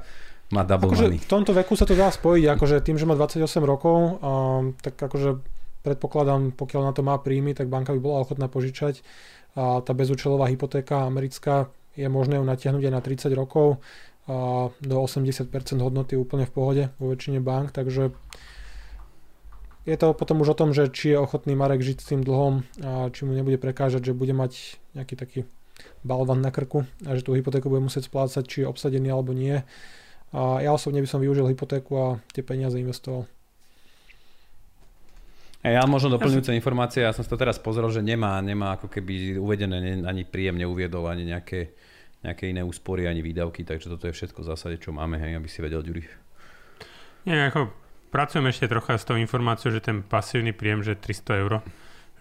má 0.56 0.64
double 0.64 0.94
akože 0.94 1.04
money. 1.12 1.20
V 1.20 1.28
tomto 1.28 1.52
veku 1.52 1.76
sa 1.76 1.84
to 1.84 1.98
dá 1.98 2.08
spojiť, 2.08 2.56
akože 2.56 2.76
tým, 2.86 2.96
že 2.96 3.10
má 3.10 3.18
28 3.20 3.44
rokov, 3.66 4.22
a, 4.22 4.64
tak 4.80 4.96
akože 4.96 5.42
predpokladám, 5.84 6.56
pokiaľ 6.56 6.82
na 6.88 6.94
to 6.96 7.02
má 7.04 7.20
príjmy, 7.20 7.52
tak 7.52 7.68
banka 7.68 7.92
by 7.92 8.00
bola 8.00 8.24
ochotná 8.24 8.48
požičať. 8.48 9.04
A 9.60 9.84
tá 9.84 9.92
bezúčelová 9.92 10.48
hypotéka 10.48 11.04
americká 11.04 11.68
je 11.96 12.08
možné 12.08 12.40
ju 12.40 12.44
natiahnuť 12.44 12.84
aj 12.86 12.94
na 12.94 13.02
30 13.02 13.32
rokov 13.36 13.80
a 14.26 14.68
do 14.82 14.96
80% 15.00 15.52
hodnoty 15.80 16.18
úplne 16.18 16.50
v 16.50 16.54
pohode 16.54 16.84
vo 16.98 17.14
väčšine 17.14 17.40
bank, 17.40 17.72
takže 17.72 18.10
je 19.86 19.96
to 20.02 20.18
potom 20.18 20.42
už 20.42 20.58
o 20.58 20.60
tom, 20.60 20.74
že 20.74 20.90
či 20.90 21.14
je 21.14 21.22
ochotný 21.22 21.54
Marek 21.54 21.86
žiť 21.86 21.98
s 22.02 22.10
tým 22.10 22.22
dlhom 22.26 22.66
a 22.82 23.14
či 23.14 23.22
mu 23.24 23.38
nebude 23.38 23.62
prekážať, 23.62 24.12
že 24.12 24.18
bude 24.18 24.34
mať 24.34 24.82
nejaký 24.98 25.14
taký 25.14 25.40
balvan 26.02 26.42
na 26.42 26.50
krku 26.50 26.90
a 27.06 27.14
že 27.14 27.22
tú 27.22 27.38
hypotéku 27.38 27.70
bude 27.70 27.86
musieť 27.86 28.10
splácať, 28.10 28.44
či 28.50 28.58
je 28.66 28.70
obsadený 28.70 29.14
alebo 29.14 29.38
nie. 29.38 29.62
A 30.34 30.60
ja 30.66 30.74
osobne 30.74 31.06
by 31.06 31.10
som 31.10 31.22
využil 31.22 31.46
hypotéku 31.54 31.92
a 32.02 32.06
tie 32.34 32.42
peniaze 32.42 32.82
investoval. 32.82 33.30
Ja 35.66 35.82
možno 35.90 36.14
doplňujúce 36.14 36.54
ja 36.54 36.58
informácie, 36.58 37.02
ja 37.02 37.14
som 37.14 37.26
si 37.26 37.30
to 37.30 37.42
teraz 37.42 37.58
pozrel, 37.58 37.90
že 37.90 38.02
nemá, 38.02 38.38
nemá 38.42 38.78
ako 38.78 38.86
keby 38.86 39.42
uvedené 39.42 40.06
ani 40.06 40.22
príjem 40.22 40.62
neuviedol, 40.62 41.10
ani 41.10 41.26
nejaké, 41.26 41.74
nejaké 42.22 42.54
iné 42.54 42.62
úspory, 42.62 43.10
ani 43.10 43.26
výdavky, 43.26 43.66
takže 43.66 43.90
toto 43.90 44.06
je 44.06 44.14
všetko 44.14 44.46
v 44.46 44.50
zásade, 44.54 44.76
čo 44.78 44.94
máme, 44.94 45.18
hej, 45.18 45.42
aby 45.42 45.50
si 45.50 45.66
vedel, 45.66 45.82
Ďuri. 45.82 46.06
Nie, 47.26 47.50
ako 47.50 47.85
pracujem 48.16 48.48
ešte 48.48 48.72
trocha 48.72 48.96
s 48.96 49.04
tou 49.04 49.20
informáciou, 49.20 49.76
že 49.76 49.84
ten 49.84 50.00
pasívny 50.00 50.56
príjem, 50.56 50.88
že 50.88 50.96
300 50.96 51.44
eur, 51.44 51.60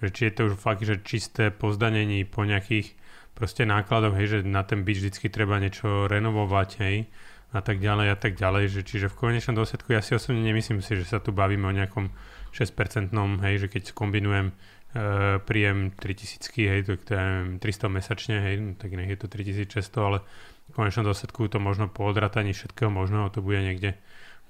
že 0.03 0.11
či 0.11 0.27
je 0.27 0.33
to 0.35 0.41
už 0.51 0.59
fakt, 0.59 0.83
že 0.83 0.99
čisté 1.07 1.55
pozdanení 1.55 2.27
po 2.27 2.43
nejakých 2.43 2.99
proste 3.39 3.63
nákladoch, 3.63 4.19
hej, 4.19 4.27
že 4.27 4.39
na 4.43 4.67
ten 4.67 4.83
byt 4.83 4.99
vždycky 4.99 5.31
treba 5.31 5.63
niečo 5.63 6.11
renovovať, 6.11 6.71
hej, 6.83 7.07
a 7.55 7.63
tak 7.63 7.79
ďalej 7.79 8.11
a 8.11 8.17
tak 8.19 8.35
ďalej, 8.35 8.75
že 8.75 8.81
čiže 8.83 9.07
v 9.07 9.19
konečnom 9.23 9.55
dôsledku 9.55 9.95
ja 9.95 10.03
si 10.03 10.19
osobne 10.19 10.43
nemyslím 10.43 10.83
si, 10.83 10.99
že 10.99 11.07
sa 11.07 11.23
tu 11.23 11.31
bavíme 11.31 11.63
o 11.63 11.71
nejakom 11.71 12.11
6%, 12.51 13.15
hej, 13.47 13.55
že 13.63 13.67
keď 13.71 13.95
kombinujem 13.95 14.51
uh, 14.51 15.39
príjem 15.47 15.95
3000, 15.95 16.43
hej, 16.75 16.81
to, 16.91 16.99
to 16.99 17.15
je 17.15 17.27
300 17.63 17.95
mesačne, 17.95 18.37
hej, 18.43 18.55
no, 18.59 18.71
tak 18.75 18.91
nech 18.99 19.15
je 19.15 19.19
to 19.23 19.31
3600, 19.31 19.95
ale 20.03 20.19
v 20.67 20.73
konečnom 20.75 21.07
dôsledku 21.07 21.47
to 21.47 21.63
možno 21.63 21.87
po 21.87 22.11
odrataní 22.11 22.51
všetkého 22.51 22.91
možného 22.91 23.31
to 23.31 23.39
bude 23.39 23.63
niekde 23.63 23.95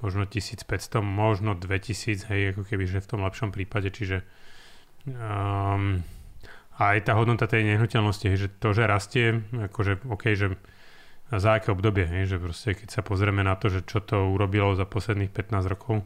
možno 0.03 0.27
1500, 0.27 1.03
možno 1.03 1.55
2000, 1.55 2.31
hej, 2.31 2.41
ako 2.55 2.63
keby, 2.67 2.85
že 2.87 3.05
v 3.05 3.11
tom 3.11 3.21
lepšom 3.23 3.51
prípade, 3.55 3.95
čiže 3.95 4.27
um, 5.07 6.03
aj 6.79 7.07
tá 7.07 7.13
hodnota 7.15 7.47
tej 7.47 7.63
nehnuteľnosti, 7.75 8.27
hej, 8.27 8.39
že 8.47 8.49
to, 8.59 8.75
že 8.75 8.91
rastie, 8.91 9.43
akože 9.55 10.07
OK, 10.11 10.25
že 10.35 10.59
za 11.33 11.57
aké 11.57 11.73
obdobie, 11.73 12.05
hej, 12.05 12.37
že 12.37 12.37
proste 12.37 12.77
keď 12.77 12.89
sa 12.91 13.01
pozrieme 13.01 13.41
na 13.41 13.55
to, 13.57 13.73
že 13.73 13.87
čo 13.87 14.03
to 14.03 14.29
urobilo 14.29 14.77
za 14.77 14.85
posledných 14.85 15.33
15 15.33 15.73
rokov, 15.73 16.05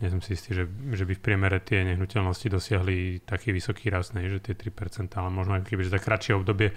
nie 0.00 0.08
som 0.08 0.24
si 0.24 0.32
istý, 0.32 0.56
že, 0.56 0.64
že 0.96 1.04
by 1.04 1.12
v 1.12 1.22
priemere 1.22 1.60
tie 1.60 1.84
nehnuteľnosti 1.84 2.48
dosiahli 2.48 3.20
taký 3.28 3.52
vysoký 3.52 3.92
rast, 3.92 4.16
ne, 4.16 4.24
že 4.28 4.40
tie 4.40 4.56
3%, 4.56 5.12
ale 5.12 5.28
možno 5.28 5.60
keby 5.60 5.84
že 5.84 5.92
za 5.92 6.00
kratšie 6.00 6.40
obdobie, 6.40 6.72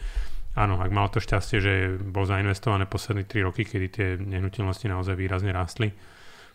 áno, 0.59 0.79
ak 0.83 0.91
malo 0.91 1.07
to 1.07 1.23
šťastie, 1.23 1.57
že 1.63 1.73
bol 2.03 2.27
zainvestované 2.27 2.83
posledné 2.83 3.23
3 3.23 3.47
roky, 3.47 3.63
kedy 3.63 3.87
tie 3.87 4.07
nehnuteľnosti 4.19 4.85
naozaj 4.91 5.15
výrazne 5.15 5.55
rástli, 5.55 5.95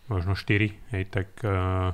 možno 0.08 0.32
4, 0.34 0.96
hej, 0.96 1.02
tak 1.12 1.28
uh, 1.44 1.92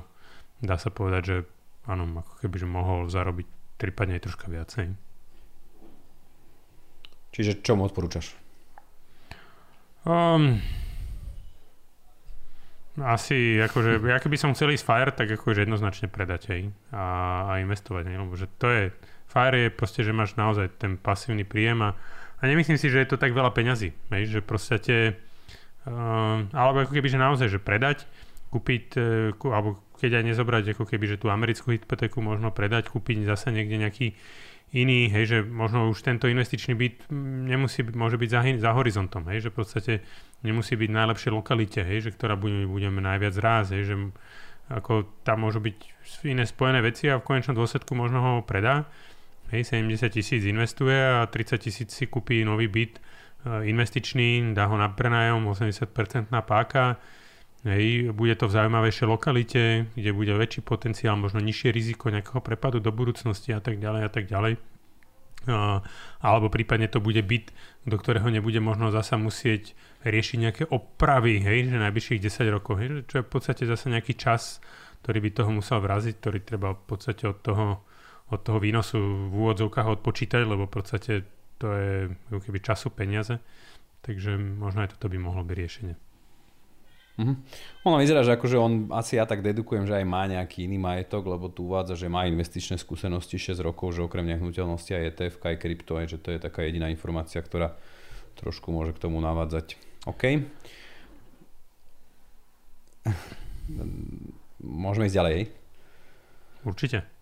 dá 0.63 0.75
sa 0.79 0.89
povedať, 0.89 1.21
že 1.23 1.37
áno, 1.85 2.07
ako 2.23 2.33
keby 2.41 2.55
že 2.63 2.67
mohol 2.67 2.99
zarobiť 3.11 3.47
prípadne 3.75 4.17
aj 4.17 4.23
troška 4.25 4.47
viacej. 4.47 4.95
Čiže 7.35 7.59
čo 7.59 7.75
mu 7.75 7.83
odporúčaš? 7.83 8.31
Um, 10.07 10.63
asi, 12.95 13.59
akože, 13.59 13.99
ja 14.07 14.23
keby 14.23 14.39
som 14.39 14.55
chcel 14.55 14.71
ísť 14.71 14.87
FIRE, 14.87 15.11
tak 15.11 15.27
akože 15.35 15.67
jednoznačne 15.67 16.07
predať 16.07 16.41
aj 16.55 16.61
a, 16.95 17.05
a 17.51 17.53
investovať, 17.59 18.07
ne? 18.07 18.23
lebo 18.23 18.39
že 18.39 18.47
to 18.55 18.71
je, 18.71 18.83
FIRE 19.27 19.67
je 19.67 19.69
proste, 19.75 20.01
že 20.07 20.15
máš 20.15 20.39
naozaj 20.39 20.79
ten 20.79 20.95
pasívny 20.95 21.43
príjem 21.43 21.83
a, 21.83 21.91
a 22.39 22.41
nemyslím 22.47 22.79
si, 22.79 22.87
že 22.87 23.03
je 23.03 23.09
to 23.11 23.19
tak 23.19 23.35
veľa 23.35 23.51
peňazí, 23.51 23.91
hej? 24.15 24.23
že 24.31 24.39
proste 24.39 24.95
uh, 25.11 25.34
alebo 26.51 26.81
ako 26.81 26.93
keby, 26.97 27.07
že 27.09 27.21
naozaj, 27.21 27.47
že 27.49 27.59
predať, 27.61 28.09
kúpiť, 28.49 28.85
uh, 28.97 29.53
alebo 29.53 29.81
keď 30.01 30.21
aj 30.21 30.23
nezobrať 30.27 30.63
ako 30.75 30.83
keby, 30.89 31.05
že 31.15 31.19
tú 31.21 31.29
americkú 31.31 31.71
hypotéku 31.71 32.19
možno 32.19 32.51
predať, 32.51 32.91
kúpiť 32.91 33.25
zase 33.25 33.53
niekde 33.53 33.79
nejaký 33.79 34.07
iný, 34.75 35.07
hej, 35.07 35.23
že 35.29 35.37
možno 35.45 35.87
už 35.87 36.03
tento 36.03 36.27
investičný 36.27 36.75
byt 36.75 37.07
nemusí 37.47 37.85
môže 37.95 38.19
byť 38.19 38.29
za, 38.29 38.41
za 38.59 38.71
horizontom, 38.75 39.23
hej, 39.31 39.47
že 39.47 39.49
v 39.53 39.57
podstate 39.61 39.93
nemusí 40.43 40.75
byť 40.75 40.89
v 40.91 40.97
najlepšej 40.99 41.31
lokalite, 41.31 41.79
hej, 41.85 42.09
že 42.09 42.11
ktorá 42.11 42.35
bude, 42.35 42.67
budeme 42.67 42.99
najviac 42.99 43.35
ráz, 43.39 43.71
hej, 43.71 43.87
že 43.87 43.95
ako 44.67 45.05
tam 45.21 45.45
môžu 45.45 45.61
byť 45.61 45.77
iné 46.25 46.43
spojené 46.43 46.81
veci 46.81 47.05
a 47.07 47.21
v 47.21 47.27
konečnom 47.27 47.53
dôsledku 47.53 47.93
možno 47.93 48.19
ho 48.19 48.33
predá, 48.41 48.89
hej, 49.53 49.63
70 49.69 50.09
tisíc 50.09 50.41
investuje 50.43 50.97
a 50.97 51.23
30 51.29 51.61
tisíc 51.61 51.89
si 51.93 52.09
kúpi 52.09 52.41
nový 52.41 52.65
byt 52.65 52.97
e, 52.97 53.01
investičný, 53.45 54.53
dá 54.57 54.65
ho 54.65 54.75
na 54.77 54.89
prenajom, 54.89 55.53
80% 55.53 56.33
na 56.33 56.41
páka, 56.41 56.97
Hej, 57.65 58.13
bude 58.13 58.37
to 58.37 58.45
v 58.45 58.61
zaujímavejšej 58.61 59.07
lokalite, 59.09 59.89
kde 59.97 60.13
bude 60.13 60.37
väčší 60.37 60.61
potenciál, 60.61 61.17
možno 61.17 61.41
nižšie 61.41 61.73
riziko 61.73 62.13
nejakého 62.13 62.37
prepadu 62.37 62.77
do 62.77 62.93
budúcnosti 62.93 63.57
a 63.57 63.59
tak 63.59 63.81
ďalej 63.81 64.01
a 64.05 64.09
tak 64.13 64.29
ďalej. 64.29 64.61
Uh, 65.49 65.81
alebo 66.21 66.53
prípadne 66.53 66.85
to 66.85 67.01
bude 67.01 67.21
byt, 67.25 67.49
do 67.89 67.97
ktorého 67.97 68.29
nebude 68.29 68.61
možno 68.61 68.93
zasa 68.93 69.17
musieť 69.17 69.73
riešiť 70.05 70.37
nejaké 70.37 70.63
opravy, 70.69 71.41
hej, 71.41 71.73
že 71.73 71.81
najbližších 71.81 72.21
10 72.21 72.53
rokov, 72.53 72.81
hej, 72.81 73.01
čo 73.09 73.21
je 73.21 73.25
v 73.25 73.31
podstate 73.33 73.65
zase 73.65 73.89
nejaký 73.89 74.13
čas, 74.13 74.61
ktorý 75.01 75.25
by 75.25 75.29
toho 75.33 75.49
musel 75.49 75.81
vraziť, 75.81 76.13
ktorý 76.21 76.39
treba 76.45 76.77
v 76.77 76.85
podstate 76.85 77.25
od 77.25 77.41
toho, 77.41 77.81
od 78.29 78.39
toho 78.45 78.61
výnosu 78.61 78.97
v 79.29 79.33
úvodzovkách 79.41 80.01
odpočítať, 80.01 80.45
lebo 80.45 80.69
v 80.69 80.73
podstate 80.81 81.13
to 81.57 81.67
je 81.71 81.91
keby 82.31 82.59
času 82.59 82.91
peniaze, 82.91 83.39
takže 84.03 84.37
možno 84.37 84.83
aj 84.83 84.97
toto 84.97 85.07
by 85.07 85.17
mohlo 85.17 85.41
byť 85.41 85.55
riešenie. 85.55 85.95
Mhm. 87.15 87.33
Ono 87.87 87.95
vyzerá, 87.95 88.27
že 88.27 88.35
akože 88.35 88.59
on 88.59 88.91
asi 88.91 89.15
ja 89.15 89.23
tak 89.23 89.39
dedukujem, 89.39 89.87
že 89.87 89.95
aj 89.95 90.03
má 90.03 90.27
nejaký 90.27 90.67
iný 90.67 90.75
majetok, 90.75 91.23
lebo 91.31 91.47
tu 91.47 91.71
uvádza, 91.71 91.95
že 91.95 92.11
má 92.11 92.27
investičné 92.27 92.75
skúsenosti 92.75 93.39
6 93.39 93.63
rokov, 93.63 93.95
že 93.95 94.03
okrem 94.03 94.27
nehnuteľnosti 94.35 94.91
aj 94.91 95.03
ETF, 95.15 95.35
aj 95.47 95.55
krypto, 95.55 95.95
aj, 95.95 96.05
že 96.11 96.17
to 96.19 96.35
je 96.35 96.43
taká 96.43 96.67
jediná 96.67 96.91
informácia, 96.91 97.39
ktorá 97.39 97.79
trošku 98.35 98.75
môže 98.75 98.91
k 98.91 98.99
tomu 98.99 99.23
navádzať. 99.23 99.79
OK. 100.11 100.43
Môžeme 104.59 105.07
ísť 105.07 105.15
ďalej. 105.15 105.37
Určite. 106.67 107.14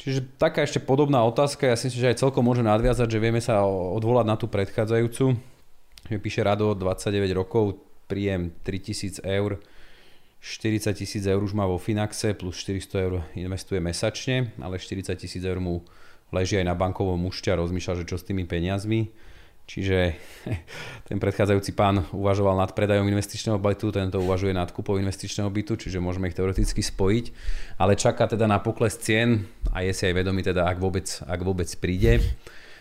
Čiže 0.00 0.40
taká 0.40 0.64
ešte 0.64 0.80
podobná 0.80 1.20
otázka, 1.28 1.68
ja 1.68 1.76
si 1.76 1.92
myslím, 1.92 2.00
že 2.00 2.10
aj 2.16 2.20
celkom 2.24 2.40
môže 2.40 2.64
nadviazať, 2.64 3.04
že 3.04 3.20
vieme 3.20 3.44
sa 3.44 3.68
odvolať 3.68 4.26
na 4.26 4.36
tú 4.40 4.48
predchádzajúcu. 4.48 5.36
Píše 6.08 6.40
Rado 6.40 6.72
29 6.72 7.36
rokov, 7.36 7.84
príjem 8.08 8.48
3000 8.64 9.20
eur, 9.28 9.60
40 10.40 10.96
tisíc 10.96 11.20
eur 11.28 11.44
už 11.44 11.52
má 11.52 11.68
vo 11.68 11.76
Finaxe, 11.76 12.32
plus 12.32 12.56
400 12.64 13.04
eur 13.04 13.14
investuje 13.36 13.76
mesačne, 13.76 14.56
ale 14.56 14.80
40 14.80 15.12
tisíc 15.20 15.44
eur 15.44 15.60
mu 15.60 15.84
leží 16.32 16.56
aj 16.56 16.64
na 16.64 16.72
bankovom 16.72 17.20
účte 17.28 17.52
a 17.52 17.60
rozmýšľa, 17.60 18.00
že 18.00 18.08
čo 18.08 18.16
s 18.16 18.24
tými 18.24 18.48
peniazmi. 18.48 19.12
Čiže 19.68 20.18
ten 21.08 21.18
predchádzajúci 21.22 21.72
pán 21.78 22.04
uvažoval 22.10 22.58
nad 22.58 22.74
predajom 22.74 23.06
investičného 23.06 23.58
bytu, 23.60 23.94
tento 23.94 24.18
uvažuje 24.18 24.50
nad 24.50 24.68
kúpou 24.74 24.98
investičného 24.98 25.46
bytu, 25.46 25.78
čiže 25.78 26.02
môžeme 26.02 26.26
ich 26.26 26.36
teoreticky 26.36 26.82
spojiť, 26.82 27.26
ale 27.78 27.94
čaká 27.94 28.26
teda 28.26 28.50
na 28.50 28.58
pokles 28.58 28.98
cien 28.98 29.46
a 29.70 29.86
je 29.86 29.94
si 29.94 30.10
aj 30.10 30.14
vedomý 30.14 30.42
teda, 30.42 30.66
ak 30.66 30.78
vôbec, 30.82 31.06
ak 31.22 31.40
vôbec 31.40 31.70
príde. 31.78 32.18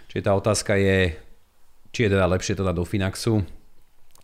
Čiže 0.10 0.26
tá 0.26 0.34
otázka 0.34 0.74
je, 0.82 1.14
či 1.94 2.00
je 2.06 2.10
teda 2.18 2.26
lepšie 2.26 2.58
teda 2.58 2.74
do 2.74 2.82
Finaxu, 2.82 3.46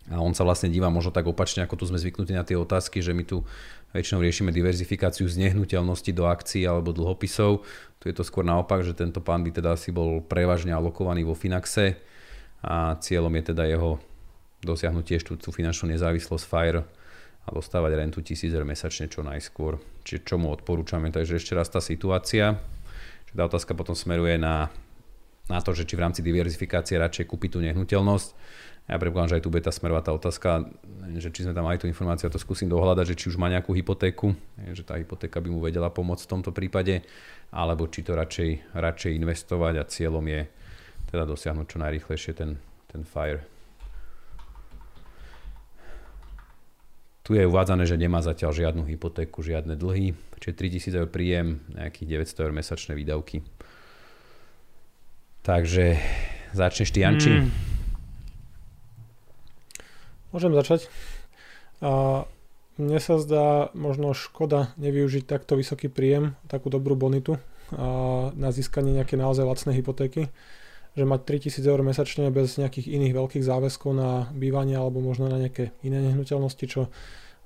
a 0.06 0.22
on 0.22 0.38
sa 0.38 0.46
vlastne 0.46 0.70
díva 0.70 0.86
možno 0.86 1.10
tak 1.10 1.26
opačne, 1.26 1.66
ako 1.66 1.82
tu 1.82 1.84
sme 1.90 1.98
zvyknutí 1.98 2.30
na 2.30 2.46
tie 2.46 2.54
otázky, 2.54 3.02
že 3.02 3.10
my 3.10 3.26
tu 3.26 3.42
väčšinou 3.90 4.22
riešime 4.22 4.54
diverzifikáciu 4.54 5.26
z 5.26 5.34
nehnuteľnosti 5.42 6.10
do 6.14 6.30
akcií 6.30 6.62
alebo 6.62 6.94
dlhopisov. 6.94 7.66
Tu 7.98 8.04
je 8.10 8.14
to 8.14 8.22
skôr 8.22 8.46
naopak, 8.46 8.86
že 8.86 8.94
tento 8.94 9.18
pán 9.18 9.42
by 9.42 9.50
teda 9.50 9.74
asi 9.74 9.90
bol 9.90 10.22
prevažne 10.22 10.70
alokovaný 10.70 11.26
vo 11.26 11.34
Finaxe 11.34 11.98
a 12.66 12.98
cieľom 12.98 13.30
je 13.38 13.54
teda 13.54 13.62
jeho 13.70 14.02
dosiahnuť 14.66 15.04
tiež 15.06 15.22
tú, 15.22 15.38
tú 15.38 15.54
finančnú 15.54 15.94
nezávislosť 15.94 16.44
FIRE 16.50 16.82
a 17.46 17.48
dostávať 17.54 17.92
rentu 17.94 18.18
1000 18.18 18.50
eur 18.50 18.66
mesačne 18.66 19.06
čo 19.06 19.22
najskôr. 19.22 19.78
Čiže 20.02 20.26
čo 20.26 20.34
mu 20.34 20.50
odporúčame. 20.50 21.14
Takže 21.14 21.38
ešte 21.38 21.54
raz 21.54 21.70
tá 21.70 21.78
situácia. 21.78 22.58
Tá 23.30 23.46
otázka 23.46 23.78
potom 23.78 23.94
smeruje 23.94 24.34
na, 24.34 24.74
na 25.46 25.62
to, 25.62 25.70
že 25.70 25.86
či 25.86 25.94
v 25.94 26.02
rámci 26.02 26.26
diverzifikácie 26.26 26.98
radšej 26.98 27.30
kúpi 27.30 27.46
tú 27.46 27.62
nehnuteľnosť. 27.62 28.28
Ja 28.86 29.02
predpokladám, 29.02 29.30
že 29.34 29.36
aj 29.38 29.44
tu 29.44 29.50
bude 29.50 29.66
tá 29.66 29.74
smerová 29.74 29.98
tá 29.98 30.14
otázka, 30.14 30.70
že 31.18 31.34
či 31.34 31.42
sme 31.42 31.54
tam 31.54 31.66
mali 31.66 31.74
tú 31.74 31.90
informáciu, 31.90 32.30
to 32.30 32.38
skúsim 32.38 32.70
dohľadať, 32.70 33.14
že 33.14 33.18
či 33.18 33.26
už 33.34 33.36
má 33.36 33.50
nejakú 33.50 33.74
hypotéku, 33.74 34.30
že 34.62 34.86
tá 34.86 34.94
hypotéka 34.94 35.42
by 35.42 35.50
mu 35.50 35.58
vedela 35.58 35.90
pomôcť 35.90 36.22
v 36.22 36.30
tomto 36.30 36.54
prípade, 36.54 37.02
alebo 37.50 37.90
či 37.90 38.06
to 38.06 38.14
radšej, 38.14 38.78
radšej 38.78 39.10
investovať 39.18 39.74
a 39.82 39.90
cieľom 39.90 40.22
je 40.30 40.40
teda 41.10 41.24
dosiahnuť 41.26 41.66
čo 41.66 41.78
najrýchlejšie 41.82 42.32
ten, 42.34 42.58
ten 42.90 43.02
FIRE. 43.06 43.42
Tu 47.26 47.34
je 47.34 47.42
uvádzané, 47.42 47.90
že 47.90 47.98
nemá 47.98 48.22
zatiaľ 48.22 48.54
žiadnu 48.54 48.86
hypotéku, 48.86 49.42
žiadne 49.42 49.74
dlhy, 49.74 50.14
čiže 50.38 50.54
3000 50.94 51.00
eur 51.02 51.08
príjem, 51.10 51.58
nejakých 51.74 52.22
900 52.22 52.44
eur 52.46 52.52
mesačné 52.54 52.92
výdavky. 52.94 53.42
Takže 55.42 55.98
začneš 56.54 56.94
ty, 56.94 57.02
Janči? 57.02 57.30
Mm. 57.42 57.50
Môžem 60.30 60.54
začať. 60.54 60.86
A 61.82 62.22
mne 62.78 62.98
sa 63.00 63.18
zdá 63.18 63.74
možno 63.74 64.14
škoda 64.14 64.70
nevyužiť 64.78 65.26
takto 65.26 65.58
vysoký 65.58 65.90
príjem, 65.90 66.38
takú 66.46 66.70
dobrú 66.70 66.94
bonitu 66.94 67.42
a 67.74 68.30
na 68.38 68.54
získanie 68.54 68.94
nejaké 68.94 69.18
naozaj 69.18 69.42
lacné 69.42 69.74
hypotéky 69.74 70.30
že 70.96 71.04
mať 71.04 71.20
3000 71.52 71.60
eur 71.60 71.80
mesačne 71.84 72.32
bez 72.32 72.56
nejakých 72.56 72.88
iných 72.88 73.12
veľkých 73.12 73.44
záväzkov 73.44 73.90
na 73.92 74.32
bývanie 74.32 74.80
alebo 74.80 75.04
možno 75.04 75.28
na 75.28 75.36
nejaké 75.36 75.76
iné 75.84 76.00
nehnuteľnosti, 76.00 76.64
čo 76.64 76.88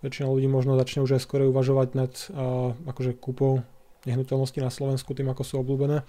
väčšina 0.06 0.30
ľudí 0.30 0.46
možno 0.46 0.78
začne 0.78 1.02
už 1.02 1.18
aj 1.18 1.22
skore 1.26 1.44
uvažovať 1.50 1.88
nad 1.98 2.12
uh, 2.30 2.72
akože 2.86 3.18
kúpou 3.18 3.66
nehnuteľnosti 4.08 4.58
na 4.62 4.72
Slovensku 4.72 5.12
tým, 5.12 5.28
ako 5.28 5.42
sú 5.44 5.54
obľúbené. 5.60 6.06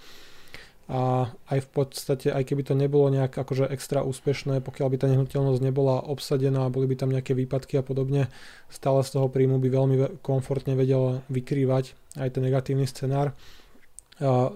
A 0.92 1.32
aj 1.48 1.60
v 1.66 1.70
podstate, 1.72 2.28
aj 2.36 2.44
keby 2.52 2.68
to 2.68 2.76
nebolo 2.76 3.08
nejak 3.08 3.32
akože 3.32 3.64
extra 3.72 4.04
úspešné, 4.04 4.60
pokiaľ 4.60 4.88
by 4.92 4.98
tá 5.00 5.08
nehnuteľnosť 5.08 5.62
nebola 5.64 6.04
obsadená, 6.04 6.68
boli 6.68 6.84
by 6.92 6.96
tam 7.00 7.16
nejaké 7.16 7.32
výpadky 7.32 7.80
a 7.80 7.84
podobne, 7.84 8.28
stále 8.68 9.00
z 9.08 9.16
toho 9.16 9.32
príjmu 9.32 9.56
by 9.64 9.70
veľmi 9.72 9.96
komfortne 10.20 10.76
vedel 10.76 11.24
vykrývať 11.32 11.96
aj 12.20 12.30
ten 12.36 12.44
negatívny 12.44 12.84
scenár. 12.92 13.32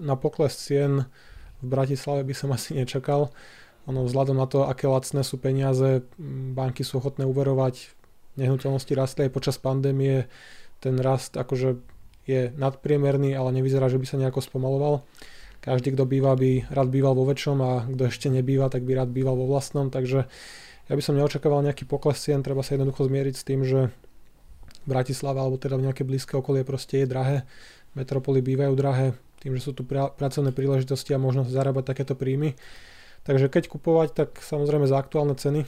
Na 0.03 0.15
pokles 0.19 0.59
cien 0.59 1.07
Bratislave 1.65 2.23
by 2.23 2.33
som 2.37 2.49
asi 2.57 2.77
nečakal. 2.77 3.33
Ono 3.85 4.01
vzhľadom 4.05 4.37
na 4.37 4.49
to, 4.49 4.65
aké 4.65 4.89
lacné 4.89 5.21
sú 5.21 5.37
peniaze, 5.37 6.01
banky 6.57 6.81
sú 6.81 6.97
ochotné 6.97 7.25
uverovať, 7.29 7.93
nehnuteľnosti 8.39 8.93
rastli 8.97 9.21
aj 9.29 9.35
počas 9.35 9.61
pandémie, 9.61 10.25
ten 10.81 10.97
rast 10.97 11.37
akože 11.37 11.77
je 12.25 12.49
nadpriemerný, 12.57 13.37
ale 13.37 13.53
nevyzerá, 13.53 13.85
že 13.85 14.01
by 14.01 14.05
sa 14.09 14.17
nejako 14.17 14.41
spomaloval. 14.41 15.05
Každý, 15.61 15.93
kto 15.93 16.09
býva, 16.09 16.33
by 16.33 16.69
rád 16.73 16.89
býval 16.89 17.13
vo 17.13 17.25
väčšom 17.29 17.57
a 17.61 17.71
kto 17.89 18.09
ešte 18.09 18.33
nebýva, 18.33 18.69
tak 18.69 18.85
by 18.85 19.05
rád 19.05 19.09
býval 19.13 19.37
vo 19.37 19.49
vlastnom, 19.49 19.93
takže 19.93 20.25
ja 20.85 20.93
by 20.93 21.01
som 21.01 21.17
neočakával 21.17 21.65
nejaký 21.65 21.89
pokles 21.89 22.21
cien, 22.21 22.45
treba 22.45 22.61
sa 22.61 22.77
jednoducho 22.77 23.09
zmieriť 23.09 23.35
s 23.37 23.45
tým, 23.45 23.65
že 23.65 23.89
Bratislava 24.85 25.41
alebo 25.41 25.57
teda 25.57 25.81
v 25.81 25.89
nejaké 25.89 26.05
blízke 26.05 26.37
okolie 26.37 26.61
proste 26.61 27.01
je 27.01 27.09
drahé, 27.09 27.37
metropoly 27.97 28.45
bývajú 28.45 28.73
drahé, 28.77 29.17
tým, 29.39 29.57
že 29.57 29.65
sú 29.65 29.71
tu 29.75 29.83
pra- 29.83 30.11
pracovné 30.11 30.55
príležitosti 30.55 31.11
a 31.15 31.21
možnosť 31.21 31.51
zarábať 31.51 31.83
takéto 31.91 32.13
príjmy. 32.13 32.55
Takže 33.25 33.49
keď 33.49 33.69
kupovať, 33.69 34.09
tak 34.13 34.29
samozrejme 34.41 34.85
za 34.85 35.01
aktuálne 35.01 35.33
ceny. 35.33 35.65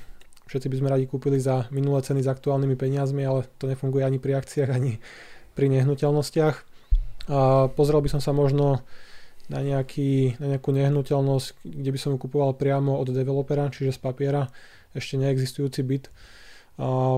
Všetci 0.48 0.68
by 0.72 0.76
sme 0.80 0.92
radi 0.94 1.06
kúpili 1.10 1.42
za 1.42 1.68
minulé 1.74 2.00
ceny 2.06 2.24
s 2.24 2.30
aktuálnymi 2.32 2.80
peniazmi, 2.80 3.26
ale 3.26 3.50
to 3.60 3.68
nefunguje 3.68 4.06
ani 4.06 4.22
pri 4.22 4.40
akciách, 4.40 4.70
ani 4.72 5.02
pri 5.58 5.68
nehnuteľnostiach. 5.74 6.56
A 7.28 7.68
pozrel 7.74 8.00
by 8.00 8.10
som 8.14 8.22
sa 8.24 8.32
možno 8.32 8.86
na, 9.52 9.60
nejaký, 9.60 10.40
na 10.40 10.56
nejakú 10.56 10.72
nehnuteľnosť, 10.72 11.68
kde 11.68 11.90
by 11.92 12.00
som 12.00 12.16
ju 12.16 12.18
kupoval 12.22 12.56
priamo 12.56 12.96
od 12.96 13.12
developera, 13.12 13.68
čiže 13.68 13.96
z 13.96 14.00
papiera, 14.00 14.48
ešte 14.96 15.20
neexistujúci 15.20 15.84
byt 15.84 16.08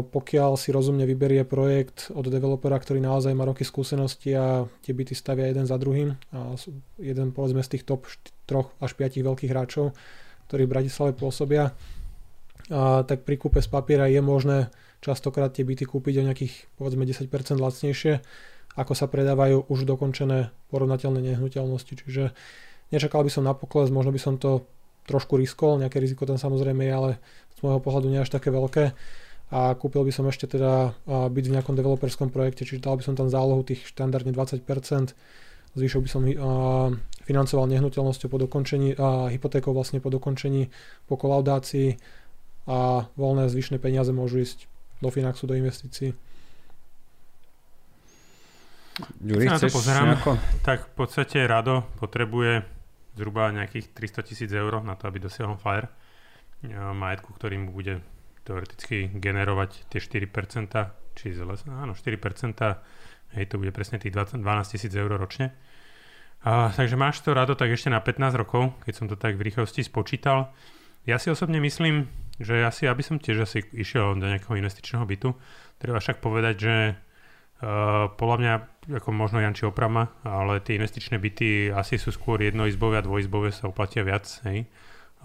pokiaľ 0.09 0.55
si 0.55 0.71
rozumne 0.71 1.03
vyberie 1.03 1.43
projekt 1.43 2.15
od 2.15 2.23
developera, 2.31 2.79
ktorý 2.79 3.03
naozaj 3.03 3.35
má 3.35 3.43
roky 3.43 3.67
skúsenosti 3.67 4.31
a 4.31 4.63
tie 4.79 4.95
byty 4.95 5.11
stavia 5.11 5.51
jeden 5.51 5.67
za 5.67 5.75
druhým 5.75 6.15
a 6.31 6.55
jeden 6.95 7.35
povedzme 7.35 7.59
z 7.59 7.75
tých 7.75 7.83
top 7.83 8.07
3 8.47 8.79
až 8.79 8.91
5 8.95 9.19
veľkých 9.19 9.51
hráčov, 9.51 9.91
ktorí 10.47 10.63
v 10.63 10.73
Bratislave 10.79 11.11
pôsobia, 11.11 11.75
a 12.69 13.01
tak 13.03 13.25
pri 13.25 13.35
kúpe 13.35 13.59
z 13.59 13.67
papiera 13.67 14.05
je 14.07 14.21
možné 14.21 14.69
častokrát 15.01 15.49
tie 15.51 15.65
byty 15.65 15.89
kúpiť 15.89 16.21
o 16.21 16.27
nejakých 16.31 16.53
povedzme 16.77 17.03
10% 17.03 17.27
lacnejšie, 17.59 18.21
ako 18.77 18.93
sa 18.93 19.11
predávajú 19.11 19.67
už 19.67 19.89
dokončené 19.89 20.53
porovnateľné 20.69 21.19
nehnuteľnosti. 21.33 21.99
Čiže 21.99 22.31
nečakal 22.93 23.25
by 23.25 23.31
som 23.33 23.43
na 23.43 23.57
pokles, 23.57 23.89
možno 23.89 24.13
by 24.13 24.21
som 24.21 24.37
to 24.37 24.63
trošku 25.09 25.35
riskol, 25.41 25.81
nejaké 25.81 25.97
riziko 25.97 26.29
tam 26.29 26.37
samozrejme 26.37 26.85
je, 26.85 26.93
ale 26.93 27.11
z 27.57 27.59
môjho 27.65 27.81
pohľadu 27.81 28.07
nie 28.13 28.21
až 28.21 28.29
také 28.29 28.53
veľké 28.53 28.93
a 29.49 29.73
kúpil 29.73 30.05
by 30.05 30.13
som 30.13 30.29
ešte 30.29 30.45
teda 30.45 30.93
byť 31.09 31.45
v 31.49 31.53
nejakom 31.57 31.73
developerskom 31.73 32.29
projekte, 32.29 32.69
čiže 32.69 32.85
dal 32.85 33.01
by 33.01 33.03
som 33.05 33.17
tam 33.17 33.33
zálohu 33.33 33.65
tých 33.65 33.81
štandardne 33.89 34.29
20%, 34.29 34.61
zvyšok 35.73 36.01
by 36.05 36.09
som 36.09 36.21
financoval 37.25 37.65
nehnuteľnosťou 37.69 38.29
po 38.29 38.37
dokončení, 38.41 38.93
a 38.97 39.29
hypotékou 39.29 39.73
vlastne 39.73 40.01
po 40.01 40.13
dokončení, 40.13 40.69
po 41.09 41.17
kolaudácii 41.17 41.97
a 42.69 43.09
voľné 43.17 43.49
zvyšné 43.49 43.81
peniaze 43.81 44.13
môžu 44.13 44.45
ísť 44.45 44.69
do 45.01 45.09
Finaxu, 45.09 45.49
do 45.49 45.57
investícií. 45.57 46.13
Juri, 49.23 49.47
na 49.47 49.55
to 49.55 49.71
pozerám, 49.71 50.13
nejako? 50.13 50.35
tak 50.61 50.91
v 50.91 50.93
podstate 50.93 51.47
Rado 51.47 51.87
potrebuje 51.97 52.67
zhruba 53.15 53.47
nejakých 53.49 53.95
300 53.95 54.27
tisíc 54.27 54.51
eur 54.51 54.83
na 54.83 54.99
to, 54.99 55.07
aby 55.07 55.23
dosiahol 55.23 55.55
FIRE 55.55 55.87
majetku, 56.93 57.31
ktorý 57.31 57.63
mu 57.63 57.71
bude 57.71 58.03
teoreticky 58.49 59.13
generovať 59.13 59.85
tie 59.93 60.01
4%, 60.01 60.73
či 61.13 61.37
zle, 61.37 61.53
áno, 61.69 61.93
4%, 61.93 63.37
hej, 63.37 63.43
to 63.45 63.55
bude 63.61 63.69
presne 63.69 64.01
tých 64.01 64.17
20, 64.17 64.41
12 64.41 64.73
tisíc 64.73 64.89
eur 64.97 65.13
ročne. 65.13 65.53
A, 66.41 66.73
takže 66.73 66.97
máš 66.97 67.21
to 67.21 67.37
rado 67.37 67.53
tak 67.53 67.69
ešte 67.69 67.93
na 67.93 68.01
15 68.01 68.33
rokov, 68.33 68.73
keď 68.81 68.93
som 68.97 69.05
to 69.05 69.13
tak 69.13 69.37
v 69.37 69.45
rýchlosti 69.45 69.85
spočítal. 69.85 70.49
Ja 71.05 71.21
si 71.21 71.29
osobne 71.29 71.61
myslím, 71.61 72.09
že 72.41 72.65
asi, 72.65 72.89
aby 72.89 73.05
som 73.05 73.21
tiež 73.21 73.45
asi 73.45 73.61
išiel 73.75 74.17
do 74.17 74.25
nejakého 74.25 74.57
investičného 74.57 75.05
bytu, 75.05 75.29
treba 75.77 76.01
však 76.01 76.17
povedať, 76.17 76.55
že 76.57 76.75
Uh, 77.59 78.07
podľa 78.15 78.37
mňa, 78.39 78.53
ako 79.03 79.11
možno 79.11 79.43
Janči 79.43 79.67
oprama, 79.67 80.15
ale 80.23 80.63
tie 80.63 80.79
investičné 80.79 81.19
byty 81.19 81.75
asi 81.75 81.99
sú 81.99 82.15
skôr 82.15 82.39
jednoizbové 82.39 82.95
a 82.95 83.03
dvojizbové 83.03 83.51
sa 83.51 83.67
uplatia 83.67 83.99
viac, 84.07 84.23
hej, 84.47 84.63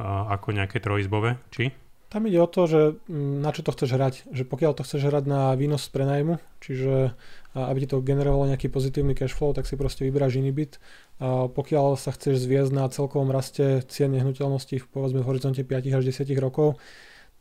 uh, 0.02 0.34
ako 0.34 0.50
nejaké 0.50 0.82
trojizbové, 0.82 1.38
či? 1.54 1.70
Tam 2.14 2.30
ide 2.30 2.38
o 2.38 2.46
to, 2.46 2.70
že 2.70 2.80
mm, 3.10 3.42
na 3.42 3.50
čo 3.50 3.66
to 3.66 3.74
chceš 3.74 3.90
hrať. 3.98 4.14
Že 4.30 4.46
pokiaľ 4.46 4.78
to 4.78 4.86
chceš 4.86 5.10
hrať 5.10 5.26
na 5.26 5.50
výnos 5.58 5.82
z 5.82 5.90
prenajmu, 5.90 6.38
čiže 6.62 7.10
aby 7.58 7.78
ti 7.82 7.90
to 7.90 7.98
generovalo 8.06 8.46
nejaký 8.46 8.70
pozitívny 8.70 9.18
cash 9.18 9.34
flow, 9.34 9.50
tak 9.50 9.66
si 9.66 9.74
proste 9.74 10.06
vyberáš 10.06 10.38
iný 10.38 10.54
byt. 10.54 10.78
A 11.18 11.50
pokiaľ 11.50 11.98
sa 11.98 12.14
chceš 12.14 12.46
zviezť 12.46 12.70
na 12.70 12.86
celkovom 12.86 13.34
raste 13.34 13.82
cien 13.90 14.14
nehnuteľností 14.14 14.78
v 14.78 14.86
povedzme 14.94 15.26
v 15.26 15.28
horizonte 15.34 15.66
5 15.66 15.90
až 15.90 16.02
10 16.06 16.30
rokov, 16.38 16.78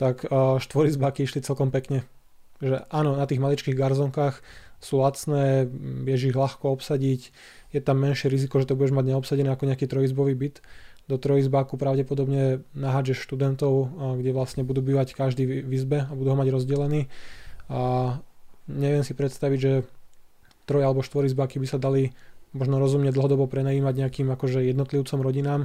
tak 0.02 0.26
štvorizbáky 0.34 1.22
išli 1.22 1.46
celkom 1.46 1.70
pekne. 1.70 2.02
Že 2.58 2.90
áno, 2.90 3.14
na 3.14 3.30
tých 3.30 3.46
maličkých 3.46 3.78
garzonkách 3.78 4.42
sú 4.82 5.06
lacné, 5.06 5.70
vieš 6.02 6.34
ich 6.34 6.38
ľahko 6.38 6.74
obsadiť, 6.74 7.30
je 7.74 7.80
tam 7.82 8.02
menšie 8.02 8.26
riziko, 8.26 8.58
že 8.58 8.70
to 8.70 8.78
budeš 8.78 8.98
mať 8.98 9.06
neobsadené 9.14 9.54
ako 9.54 9.70
nejaký 9.70 9.86
trojizbový 9.86 10.34
byt 10.34 10.66
do 11.12 11.20
trojizbáku 11.20 11.76
pravdepodobne 11.76 12.64
nahádžeš 12.72 13.28
študentov, 13.28 13.92
kde 14.20 14.32
vlastne 14.32 14.64
budú 14.64 14.80
bývať 14.80 15.12
každý 15.18 15.44
v 15.64 15.72
izbe 15.76 16.08
a 16.08 16.12
budú 16.16 16.32
ho 16.32 16.38
mať 16.40 16.50
rozdelený. 16.56 17.12
A 17.68 18.16
neviem 18.72 19.04
si 19.04 19.12
predstaviť, 19.12 19.60
že 19.60 19.74
troj 20.64 20.88
alebo 20.88 21.04
štvorizbáky 21.04 21.60
by 21.60 21.68
sa 21.68 21.76
dali 21.76 22.16
možno 22.54 22.78
rozumne 22.78 23.10
dlhodobo 23.10 23.50
prenajímať 23.50 23.94
nejakým 23.98 24.28
akože 24.32 24.64
jednotlivcom 24.64 25.20
rodinám. 25.20 25.62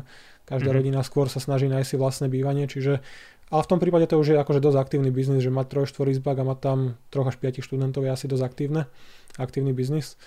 Každá 0.48 0.72
mm-hmm. 0.72 0.78
rodina 0.80 1.00
skôr 1.04 1.28
sa 1.28 1.38
snaží 1.38 1.68
nájsť 1.68 1.88
si 1.94 1.96
vlastné 2.00 2.26
bývanie, 2.32 2.64
čiže 2.66 3.04
ale 3.48 3.64
v 3.64 3.70
tom 3.70 3.80
prípade 3.80 4.04
to 4.08 4.20
už 4.20 4.36
je 4.36 4.36
akože 4.36 4.60
dosť 4.60 4.76
aktívny 4.76 5.08
biznis, 5.08 5.40
že 5.40 5.48
mať 5.48 5.72
troj, 5.72 5.86
štvorizbák 5.88 6.36
a 6.36 6.48
mať 6.52 6.58
tam 6.60 6.78
troch 7.08 7.28
až 7.32 7.40
piatich 7.40 7.64
študentov 7.64 8.04
je 8.04 8.12
asi 8.12 8.28
dosť 8.28 8.44
aktívne, 8.44 8.84
aktívny 9.40 9.72
biznis. 9.72 10.20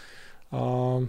A 0.50 1.06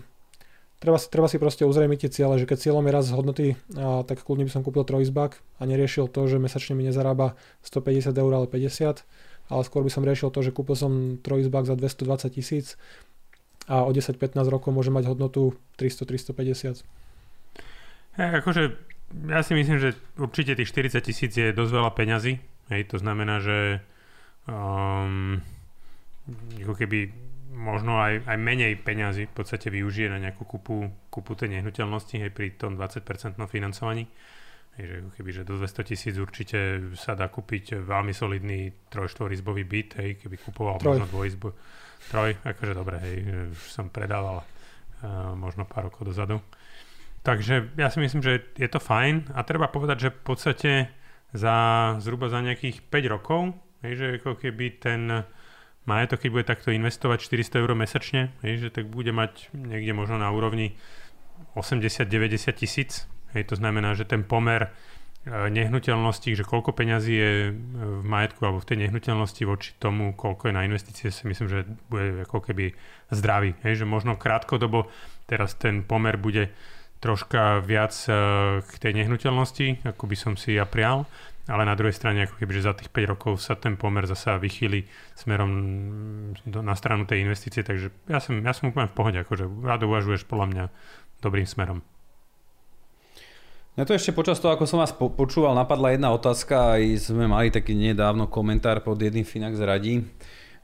treba 0.83 0.99
si, 0.99 1.07
treba 1.07 1.31
si 1.31 1.39
proste 1.39 1.63
uzrejmiť 1.63 1.99
tie 2.03 2.11
ciele, 2.11 2.35
že 2.43 2.51
keď 2.51 2.59
cieľom 2.59 2.83
je 2.83 2.93
raz 2.93 3.07
hodnoty, 3.15 3.47
tak 3.79 4.27
kľudne 4.27 4.51
by 4.51 4.53
som 4.53 4.67
kúpil 4.67 4.83
trojizbak 4.83 5.39
a 5.57 5.63
neriešil 5.63 6.11
to, 6.11 6.27
že 6.27 6.43
mesačne 6.43 6.75
mi 6.75 6.83
nezarába 6.83 7.39
150 7.63 8.11
eur, 8.11 8.33
ale 8.35 8.51
50, 8.51 9.07
ale 9.47 9.63
skôr 9.63 9.87
by 9.87 9.91
som 9.95 10.03
riešil 10.03 10.35
to, 10.35 10.43
že 10.43 10.51
kúpil 10.51 10.75
som 10.75 11.23
trojizbak 11.23 11.71
za 11.71 11.79
220 11.79 12.35
tisíc 12.35 12.75
a 13.71 13.87
o 13.87 13.95
10-15 13.95 14.35
rokov 14.51 14.75
môže 14.75 14.91
mať 14.91 15.07
hodnotu 15.07 15.55
300-350. 15.79 16.83
Hey, 18.19 18.43
akože 18.43 18.75
ja 19.31 19.41
si 19.47 19.53
myslím, 19.55 19.79
že 19.79 19.95
určite 20.19 20.59
tých 20.59 20.75
40 20.75 20.99
tisíc 20.99 21.33
je 21.39 21.55
dosť 21.55 21.73
veľa 21.73 21.91
peňazí. 21.95 22.43
Hej, 22.75 22.91
to 22.91 22.97
znamená, 22.99 23.39
že 23.39 23.85
um, 24.51 25.39
ako 26.59 26.75
keby 26.75 27.13
možno 27.53 28.01
aj, 28.01 28.25
aj 28.25 28.39
menej 28.41 28.81
peňazí 28.81 29.29
v 29.29 29.35
podstate 29.37 29.69
využije 29.69 30.09
na 30.09 30.19
nejakú 30.19 30.49
kupu, 30.49 30.89
kupu 31.13 31.33
tej 31.37 31.61
nehnuteľnosti 31.61 32.17
hej, 32.17 32.33
pri 32.33 32.57
tom 32.57 32.81
20% 32.81 33.37
financovaní. 33.47 34.09
Hej, 34.81 34.85
že 34.89 34.97
keby, 35.21 35.31
že 35.37 35.43
do 35.45 35.61
200 35.61 35.85
tisíc 35.85 36.15
určite 36.17 36.81
sa 36.97 37.13
dá 37.13 37.29
kúpiť 37.29 37.85
veľmi 37.85 38.17
solidný 38.17 38.73
trojštvorizbový 38.89 39.63
byt, 39.69 39.91
hej, 40.01 40.11
keby 40.17 40.37
kupoval 40.41 40.81
Troj. 40.81 40.97
možno 40.97 41.07
dvojizbu. 41.13 41.49
Troj, 42.09 42.31
akože 42.41 42.73
dobre, 42.73 42.97
hej, 43.05 43.17
už 43.53 43.61
som 43.69 43.93
predával 43.93 44.41
uh, 44.41 45.37
možno 45.37 45.69
pár 45.69 45.93
rokov 45.93 46.09
dozadu. 46.09 46.41
Takže 47.23 47.77
ja 47.79 47.93
si 47.93 48.03
myslím, 48.03 48.25
že 48.25 48.51
je 48.59 48.67
to 48.67 48.83
fajn 48.83 49.37
a 49.37 49.45
treba 49.47 49.71
povedať, 49.71 50.09
že 50.09 50.11
v 50.11 50.23
podstate 50.25 50.73
za 51.37 51.57
zhruba 52.03 52.33
za 52.33 52.41
nejakých 52.41 52.83
5 52.89 53.15
rokov, 53.15 53.55
hej, 53.85 53.93
že 53.95 54.07
ako 54.19 54.41
keby 54.41 54.81
ten 54.81 55.29
majetok, 55.85 56.27
keď 56.27 56.31
bude 56.31 56.47
takto 56.47 56.71
investovať 56.71 57.19
400 57.27 57.63
eur 57.63 57.71
mesačne, 57.75 58.31
hej, 58.47 58.67
že 58.67 58.69
tak 58.71 58.87
bude 58.87 59.11
mať 59.11 59.51
niekde 59.55 59.93
možno 59.97 60.19
na 60.19 60.31
úrovni 60.31 60.79
80-90 61.59 62.53
tisíc 62.55 63.11
Hej, 63.33 63.49
to 63.49 63.55
znamená, 63.57 63.97
že 63.97 64.05
ten 64.05 64.21
pomer 64.25 64.69
e, 64.69 64.71
nehnuteľnosti, 65.49 66.37
že 66.37 66.45
koľko 66.45 66.77
peňazí 66.77 67.15
je 67.17 67.33
e, 67.49 67.53
v 67.73 68.05
majetku 68.05 68.45
alebo 68.45 68.61
v 68.61 68.69
tej 68.69 68.79
nehnuteľnosti 68.87 69.43
voči 69.49 69.73
tomu, 69.81 70.13
koľko 70.13 70.53
je 70.53 70.57
na 70.57 70.69
investície, 70.69 71.09
si 71.09 71.25
myslím, 71.25 71.49
že 71.49 71.65
bude 71.89 72.29
ako 72.29 72.45
keby 72.45 72.77
zdravý. 73.09 73.57
Hej, 73.65 73.85
že 73.85 73.87
možno 73.89 74.21
krátkodobo 74.21 74.93
teraz 75.25 75.57
ten 75.57 75.81
pomer 75.81 76.21
bude 76.21 76.53
troška 77.03 77.59
viac 77.67 77.91
e, 78.07 78.15
k 78.63 78.73
tej 78.79 78.93
nehnuteľnosti, 79.03 79.83
ako 79.83 80.05
by 80.07 80.17
som 80.17 80.33
si 80.39 80.55
ja 80.55 80.63
prial, 80.63 81.03
ale 81.51 81.67
na 81.67 81.75
druhej 81.75 81.99
strane, 81.99 82.31
ako 82.31 82.39
keby, 82.39 82.53
že 82.55 82.71
za 82.71 82.79
tých 82.79 82.95
5 82.95 83.13
rokov 83.19 83.43
sa 83.43 83.59
ten 83.59 83.75
pomer 83.75 84.07
zasa 84.07 84.39
vychýli 84.39 84.87
smerom 85.19 85.51
na 86.47 86.75
stranu 86.79 87.03
tej 87.03 87.27
investície, 87.27 87.67
takže 87.67 87.91
ja 88.07 88.23
som, 88.23 88.39
ja 88.39 88.55
som 88.55 88.71
úplne 88.71 88.87
v 88.87 88.95
pohode, 88.95 89.19
akože 89.19 89.51
rád 89.67 89.83
uvažuješ 89.83 90.31
podľa 90.31 90.47
mňa 90.55 90.65
dobrým 91.19 91.45
smerom. 91.51 91.83
Na 93.73 93.89
to 93.89 93.97
ešte 93.97 94.15
počas 94.15 94.39
toho, 94.39 94.55
ako 94.55 94.69
som 94.69 94.79
vás 94.79 94.93
po- 94.95 95.11
počúval, 95.11 95.57
napadla 95.57 95.97
jedna 95.97 96.15
otázka, 96.15 96.79
aj 96.79 97.09
sme 97.11 97.27
mali 97.27 97.49
taký 97.51 97.75
nedávno 97.75 98.29
komentár 98.29 98.85
pod 98.85 99.01
jedným 99.01 99.25
Finax 99.25 99.57
radí. 99.59 100.05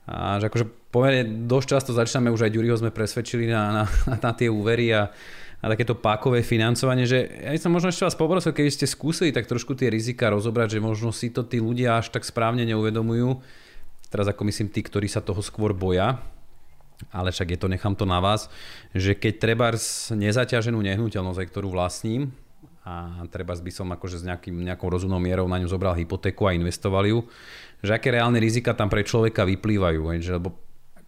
A 0.05 0.37
že 0.41 0.53
akože 0.53 0.93
pomerne 0.93 1.49
dosť 1.49 1.67
často 1.69 1.91
začíname, 1.97 2.33
už 2.33 2.49
aj 2.49 2.53
Ďuriho 2.53 2.77
sme 2.77 2.93
presvedčili 2.93 3.49
na, 3.49 3.83
na, 3.83 3.85
na 4.21 4.31
tie 4.37 4.53
úvery 4.53 4.93
a, 4.93 5.09
a 5.59 5.65
takéto 5.67 5.99
pákové 5.99 6.47
financovanie, 6.47 7.03
že 7.03 7.27
ja 7.27 7.51
som 7.59 7.75
možno 7.75 7.91
ešte 7.91 8.07
vás 8.07 8.15
poprosil, 8.15 8.55
keby 8.55 8.71
ste 8.71 8.87
skúsili 8.87 9.35
tak 9.35 9.51
trošku 9.51 9.75
tie 9.75 9.91
rizika 9.91 10.31
rozobrať, 10.31 10.79
že 10.79 10.85
možno 10.85 11.11
si 11.11 11.35
to 11.35 11.43
tí 11.43 11.59
ľudia 11.59 11.99
až 11.99 12.15
tak 12.15 12.23
správne 12.23 12.63
neuvedomujú. 12.63 13.43
Teraz 14.09 14.31
ako 14.31 14.47
myslím 14.47 14.71
tí, 14.71 14.87
ktorí 14.87 15.11
sa 15.11 15.19
toho 15.19 15.43
skôr 15.43 15.75
boja, 15.75 16.23
ale 17.11 17.35
však 17.35 17.55
je 17.55 17.59
to, 17.59 17.67
nechám 17.67 17.99
to 17.99 18.07
na 18.07 18.23
vás, 18.23 18.47
že 18.95 19.19
keď 19.19 19.35
treba 19.39 19.75
nezaťaženú 20.15 20.79
nehnuteľnosť, 20.79 21.43
ktorú 21.51 21.75
vlastním, 21.75 22.31
a 22.89 23.29
treba 23.29 23.53
by 23.53 23.69
som 23.69 23.93
akože 23.93 24.25
s 24.25 24.25
nejakým, 24.25 24.65
nejakou 24.65 24.89
rozumnou 24.89 25.21
mierou 25.21 25.45
na 25.45 25.61
ňu 25.61 25.69
zobral 25.69 25.93
hypotéku 25.93 26.49
a 26.49 26.57
investoval 26.57 27.05
ju, 27.05 27.21
že 27.85 27.93
aké 27.93 28.09
reálne 28.17 28.41
rizika 28.41 28.73
tam 28.73 28.89
pre 28.89 29.05
človeka 29.05 29.45
vyplývajú, 29.45 30.01
lebo 30.41 30.57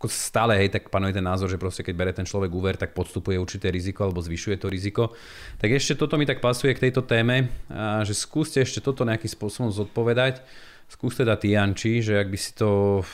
ako 0.01 0.09
stále 0.09 0.57
hej, 0.57 0.73
tak 0.73 0.89
panuje 0.89 1.13
ten 1.13 1.21
názor, 1.21 1.53
že 1.53 1.61
proste 1.61 1.85
keď 1.85 1.93
bere 1.93 2.13
ten 2.17 2.25
človek 2.25 2.49
úver, 2.49 2.81
tak 2.81 2.97
podstupuje 2.97 3.37
určité 3.37 3.69
riziko 3.69 4.09
alebo 4.09 4.25
zvyšuje 4.25 4.57
to 4.57 4.73
riziko. 4.73 5.13
Tak 5.61 5.77
ešte 5.77 5.93
toto 5.93 6.17
mi 6.17 6.25
tak 6.25 6.41
pasuje 6.41 6.73
k 6.73 6.89
tejto 6.89 7.05
téme, 7.05 7.53
a 7.69 8.01
že 8.01 8.17
skúste 8.17 8.65
ešte 8.65 8.81
toto 8.81 9.05
nejakým 9.05 9.29
spôsobom 9.29 9.69
zodpovedať. 9.69 10.41
Skúste 10.89 11.29
teda 11.29 11.37
Janči, 11.37 12.01
že 12.01 12.17
ak 12.17 12.33
by 12.33 12.39
si 12.41 12.57
to 12.57 13.05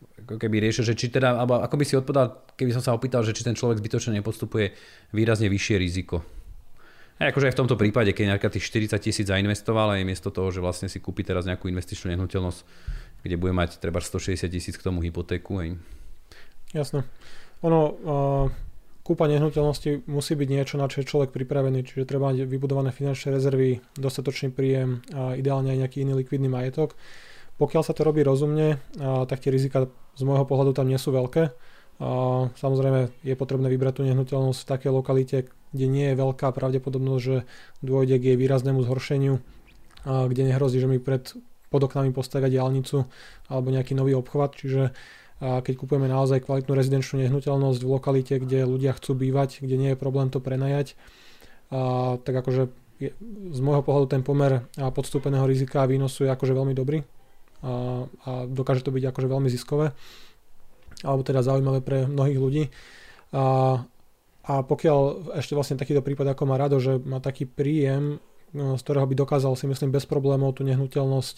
ako 0.00 0.40
keby 0.40 0.64
riešil, 0.64 0.88
že 0.88 0.96
či 0.96 1.12
teda, 1.12 1.36
alebo 1.36 1.60
ako 1.60 1.76
by 1.76 1.84
si 1.84 2.00
odpovedal, 2.00 2.56
keby 2.56 2.72
som 2.72 2.80
sa 2.80 2.96
opýtal, 2.96 3.20
že 3.20 3.36
či 3.36 3.44
ten 3.44 3.52
človek 3.52 3.76
zbytočne 3.76 4.16
nepostupuje 4.16 4.72
výrazne 5.12 5.52
vyššie 5.52 5.76
riziko. 5.76 6.24
A 7.20 7.28
akože 7.28 7.52
aj 7.52 7.54
v 7.56 7.60
tomto 7.60 7.76
prípade, 7.76 8.16
keď 8.16 8.32
nejaká 8.32 8.48
tých 8.48 8.64
40 8.64 8.96
tisíc 8.96 9.28
zainvestoval 9.28 9.92
aj 9.92 10.08
miesto 10.08 10.32
toho, 10.32 10.48
že 10.48 10.64
vlastne 10.64 10.88
si 10.88 11.04
kúpi 11.04 11.20
teraz 11.20 11.44
nejakú 11.44 11.68
investičnú 11.68 12.16
nehnuteľnosť, 12.16 12.60
kde 13.28 13.36
bude 13.36 13.52
mať 13.52 13.76
treba 13.76 14.00
160 14.00 14.48
tisíc 14.48 14.80
k 14.80 14.86
tomu 14.88 15.04
hypotéku. 15.04 15.60
Aj. 15.60 15.68
Jasné. 16.70 17.02
Ono, 17.66 17.80
uh, 17.82 18.46
kúpa 19.02 19.26
nehnuteľnosti 19.26 20.06
musí 20.06 20.32
byť 20.38 20.48
niečo, 20.48 20.74
na 20.78 20.86
čo 20.86 21.02
je 21.02 21.10
človek 21.10 21.34
pripravený, 21.34 21.82
čiže 21.82 22.06
treba 22.06 22.30
mať 22.30 22.46
vybudované 22.46 22.94
finančné 22.94 23.34
rezervy, 23.34 23.82
dostatočný 23.98 24.54
príjem 24.54 25.02
a 25.10 25.34
ideálne 25.34 25.74
aj 25.74 25.78
nejaký 25.82 26.06
iný 26.06 26.22
likvidný 26.22 26.46
majetok. 26.46 26.94
Pokiaľ 27.58 27.82
sa 27.84 27.92
to 27.92 28.06
robí 28.06 28.22
rozumne, 28.22 28.78
uh, 28.96 29.26
tak 29.26 29.42
tie 29.42 29.50
rizika 29.50 29.90
z 30.14 30.22
môjho 30.22 30.46
pohľadu 30.46 30.72
tam 30.72 30.86
nie 30.86 30.96
sú 30.96 31.10
veľké. 31.10 31.50
Uh, 32.00 32.48
samozrejme 32.56 33.12
je 33.26 33.34
potrebné 33.36 33.68
vybrať 33.68 34.00
tú 34.00 34.02
nehnuteľnosť 34.08 34.60
v 34.64 34.70
takej 34.70 34.90
lokalite, 34.94 35.38
kde 35.74 35.86
nie 35.86 36.06
je 36.10 36.18
veľká 36.18 36.50
pravdepodobnosť, 36.50 37.22
že 37.22 37.36
dôjde 37.84 38.16
k 38.18 38.34
jej 38.34 38.36
výraznému 38.40 38.82
zhoršeniu, 38.82 39.38
kde 40.02 40.42
nehrozí, 40.50 40.82
že 40.82 40.90
mi 40.90 40.98
pred 40.98 41.30
pod 41.70 41.86
oknami 41.86 42.10
postavia 42.10 42.50
diálnicu 42.50 43.06
alebo 43.46 43.70
nejaký 43.70 43.94
nový 43.94 44.18
obchvat, 44.18 44.58
čiže 44.58 44.90
keď 45.40 45.74
kupujeme 45.80 46.04
naozaj 46.06 46.44
kvalitnú 46.44 46.76
rezidenčnú 46.76 47.24
nehnuteľnosť 47.24 47.80
v 47.80 47.88
lokalite, 47.88 48.34
kde 48.36 48.68
ľudia 48.68 48.92
chcú 48.92 49.16
bývať, 49.16 49.64
kde 49.64 49.76
nie 49.80 49.90
je 49.92 49.98
problém 49.98 50.28
to 50.28 50.38
prenajať, 50.38 50.94
tak 52.20 52.34
akože 52.34 52.68
z 53.48 53.60
môjho 53.64 53.80
pohľadu 53.80 54.12
ten 54.12 54.20
pomer 54.20 54.68
podstúpeného 54.76 55.48
rizika 55.48 55.82
a 55.82 55.88
výnosu 55.88 56.28
je 56.28 56.30
akože 56.30 56.52
veľmi 56.52 56.76
dobrý 56.76 57.00
a, 57.64 58.04
a 58.04 58.30
dokáže 58.44 58.84
to 58.84 58.92
byť 58.92 59.08
akože 59.08 59.28
veľmi 59.32 59.48
ziskové 59.48 59.96
alebo 61.00 61.24
teda 61.24 61.40
zaujímavé 61.40 61.80
pre 61.80 62.04
mnohých 62.04 62.36
ľudí. 62.36 62.64
A 63.32 63.80
a 64.50 64.64
pokiaľ 64.64 65.30
ešte 65.36 65.52
vlastne 65.52 65.76
takýto 65.76 66.00
prípad 66.00 66.32
ako 66.32 66.42
má 66.48 66.56
Rado, 66.56 66.80
že 66.80 66.96
má 66.98 67.20
taký 67.20 67.44
príjem, 67.44 68.18
no, 68.56 68.74
z 68.74 68.82
ktorého 68.82 69.04
by 69.04 69.14
dokázal 69.14 69.52
si 69.54 69.68
myslím 69.68 69.92
bez 69.92 70.08
problémov 70.08 70.56
tú 70.56 70.64
nehnuteľnosť 70.64 71.36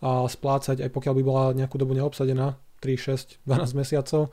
a 0.00 0.24
splácať, 0.24 0.80
aj 0.80 0.90
pokiaľ 0.92 1.14
by 1.20 1.22
bola 1.24 1.44
nejakú 1.56 1.76
dobu 1.76 1.92
neobsadená, 1.96 2.56
3, 2.80 2.96
6, 2.96 3.42
12 3.46 3.80
mesiacov, 3.80 4.30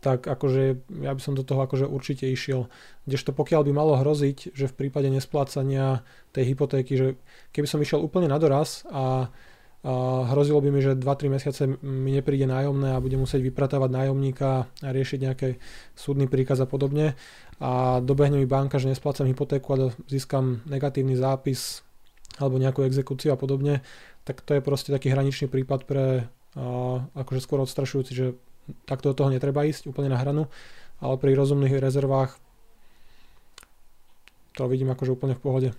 tak 0.00 0.28
akože 0.28 0.62
ja 1.02 1.12
by 1.16 1.20
som 1.22 1.34
do 1.34 1.42
toho 1.42 1.66
akože 1.66 1.88
určite 1.88 2.30
išiel. 2.30 2.70
Kdežto 3.10 3.34
pokiaľ 3.34 3.66
by 3.66 3.72
malo 3.74 3.98
hroziť, 3.98 4.54
že 4.54 4.70
v 4.70 4.76
prípade 4.86 5.10
nesplácania 5.10 6.06
tej 6.30 6.54
hypotéky, 6.54 6.94
že 6.94 7.08
keby 7.50 7.66
som 7.66 7.82
išiel 7.82 8.04
úplne 8.04 8.30
na 8.30 8.38
doraz 8.38 8.86
a 8.92 9.32
a 9.86 10.26
hrozilo 10.34 10.58
by 10.58 10.74
mi, 10.74 10.82
že 10.82 10.98
2-3 10.98 11.30
mesiace 11.30 11.62
mi 11.78 12.10
nepríde 12.10 12.50
nájomné 12.50 12.98
a 12.98 13.02
budem 13.02 13.22
musieť 13.22 13.38
vypratávať 13.38 13.90
nájomníka 13.94 14.66
a 14.66 14.88
riešiť 14.90 15.18
nejaký 15.22 15.50
súdny 15.94 16.26
príkaz 16.26 16.58
a 16.58 16.66
podobne 16.66 17.14
a 17.62 18.02
dobehne 18.02 18.42
mi 18.42 18.50
banka, 18.50 18.82
že 18.82 18.90
nesplácam 18.90 19.30
hypotéku 19.30 19.68
a 19.78 19.94
získam 20.10 20.58
negatívny 20.66 21.14
zápis 21.14 21.86
alebo 22.42 22.58
nejakú 22.58 22.82
exekúciu 22.82 23.30
a 23.30 23.38
podobne, 23.38 23.86
tak 24.26 24.42
to 24.42 24.58
je 24.58 24.60
proste 24.60 24.90
taký 24.90 25.14
hraničný 25.14 25.46
prípad 25.46 25.86
pre 25.86 26.26
akože 27.12 27.40
skôr 27.44 27.60
odstrašujúci, 27.60 28.12
že 28.16 28.26
takto 28.88 29.12
do 29.12 29.18
toho 29.22 29.30
netreba 29.30 29.62
ísť 29.62 29.92
úplne 29.92 30.10
na 30.10 30.18
hranu, 30.18 30.48
ale 30.98 31.14
pri 31.20 31.36
rozumných 31.36 31.76
rezervách 31.76 32.40
to 34.56 34.64
vidím 34.66 34.88
akože 34.90 35.12
úplne 35.12 35.36
v 35.36 35.44
pohode. 35.44 35.70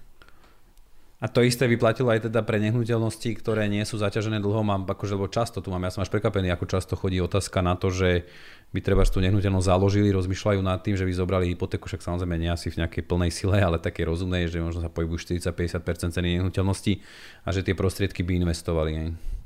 A 1.18 1.26
to 1.26 1.42
isté 1.42 1.66
by 1.66 1.82
platilo 1.82 2.13
aj 2.13 2.30
teda 2.30 2.46
pre 2.46 2.62
nehnuteľnosti, 2.62 3.26
ktoré 3.42 3.66
nie 3.66 3.82
sú 3.90 3.98
zaťažené 3.98 4.38
dlhom 4.38 4.70
a 4.70 4.78
akože, 4.78 5.18
lebo 5.18 5.26
často 5.26 5.66
tu 5.66 5.74
mám, 5.74 5.82
ja 5.82 5.90
som 5.90 6.06
až 6.06 6.13
prekvapený, 6.13 6.54
ako 6.54 6.70
často 6.70 6.94
chodí 6.94 7.18
otázka 7.18 7.66
na 7.66 7.74
to, 7.74 7.90
že 7.90 8.30
by 8.70 8.86
treba 8.86 9.02
tú 9.02 9.18
nehnuteľnosť 9.26 9.66
založili, 9.66 10.13
rozmýšľajú 10.13 10.62
nad 10.62 10.78
tým, 10.86 10.94
že 10.94 11.10
by 11.10 11.13
zobrali 11.18 11.50
hypotéku, 11.50 11.90
však 11.90 12.06
samozrejme 12.06 12.38
nie 12.38 12.54
asi 12.54 12.70
v 12.70 12.86
nejakej 12.86 13.02
plnej 13.10 13.34
sile, 13.34 13.58
ale 13.58 13.82
také 13.82 14.06
rozumnej, 14.06 14.46
že 14.46 14.62
možno 14.62 14.86
sa 14.86 14.94
pohybujú 14.94 15.42
40-50% 15.42 16.13
ceny 16.13 16.38
nehnuteľnosti 16.38 17.02
a 17.42 17.50
že 17.50 17.66
tie 17.66 17.74
prostriedky 17.74 18.22
by 18.22 18.38
investovali. 18.38 18.92
Aj. 18.94 19.37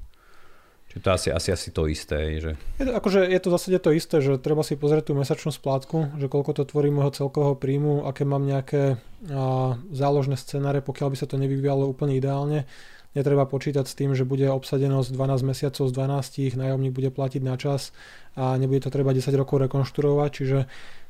Čiže 0.91 1.07
to 1.07 1.09
asi, 1.15 1.29
asi, 1.31 1.49
asi 1.55 1.69
to 1.71 1.87
isté. 1.87 2.35
Že... 2.43 2.51
Je 2.75 2.83
to, 2.83 2.91
akože 2.91 3.23
je 3.23 3.39
to 3.39 3.47
v 3.47 3.55
zásade 3.55 3.79
to 3.79 3.91
isté, 3.95 4.19
že 4.19 4.35
treba 4.35 4.59
si 4.59 4.75
pozrieť 4.75 5.07
tú 5.07 5.13
mesačnú 5.15 5.55
splátku, 5.55 6.19
že 6.19 6.27
koľko 6.27 6.51
to 6.51 6.67
tvorí 6.67 6.91
môjho 6.91 7.15
celkového 7.15 7.55
príjmu, 7.55 8.03
aké 8.03 8.27
mám 8.27 8.43
nejaké 8.43 8.99
a, 9.31 9.79
záložné 9.87 10.35
scenáre, 10.35 10.83
pokiaľ 10.83 11.15
by 11.15 11.17
sa 11.23 11.31
to 11.31 11.39
nevyvíjalo 11.39 11.87
úplne 11.87 12.19
ideálne. 12.19 12.67
Netreba 13.15 13.47
počítať 13.47 13.87
s 13.87 13.95
tým, 13.95 14.11
že 14.19 14.27
bude 14.27 14.43
obsadenosť 14.51 15.15
12 15.15 15.47
mesiacov 15.47 15.87
z 15.87 15.93
12, 15.95 16.59
nájomník 16.59 16.91
bude 16.91 17.07
platiť 17.15 17.39
na 17.39 17.55
čas 17.55 17.95
a 18.35 18.59
nebude 18.59 18.83
to 18.83 18.91
treba 18.91 19.15
10 19.15 19.31
rokov 19.39 19.63
rekonštruovať, 19.63 20.29
čiže 20.35 20.59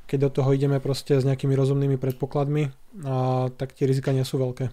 keď 0.05 0.29
do 0.29 0.29
toho 0.29 0.49
ideme 0.53 0.77
proste 0.77 1.17
s 1.17 1.25
nejakými 1.25 1.57
rozumnými 1.57 1.97
predpokladmi, 1.97 2.69
a, 2.69 3.49
tak 3.49 3.73
tie 3.73 3.89
rizika 3.89 4.13
nie 4.13 4.21
sú 4.21 4.37
veľké. 4.37 4.69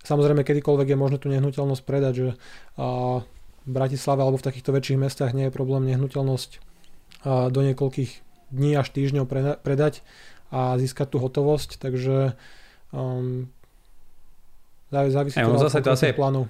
Samozrejme, 0.00 0.48
kedykoľvek 0.48 0.88
je 0.88 0.96
možné 0.96 1.16
tú 1.20 1.28
nehnuteľnosť 1.28 1.82
predať, 1.84 2.14
že 2.16 2.28
a, 2.80 3.20
v 3.66 3.70
Bratislave 3.70 4.22
alebo 4.22 4.38
v 4.38 4.46
takýchto 4.46 4.70
väčších 4.70 5.02
mestách 5.02 5.34
nie 5.34 5.50
je 5.50 5.54
problém 5.54 5.84
nehnuteľnosť 5.90 6.62
do 7.26 7.60
niekoľkých 7.66 8.10
dní 8.54 8.78
až 8.78 8.94
týždňov 8.94 9.26
predať 9.60 10.06
a 10.54 10.78
získať 10.78 11.10
tú 11.10 11.18
hotovosť, 11.18 11.82
takže 11.82 12.38
um, 12.94 13.50
závisí 14.94 15.34
to 15.34 15.58
od 15.58 15.90
asi 15.90 16.14
plánu. 16.14 16.46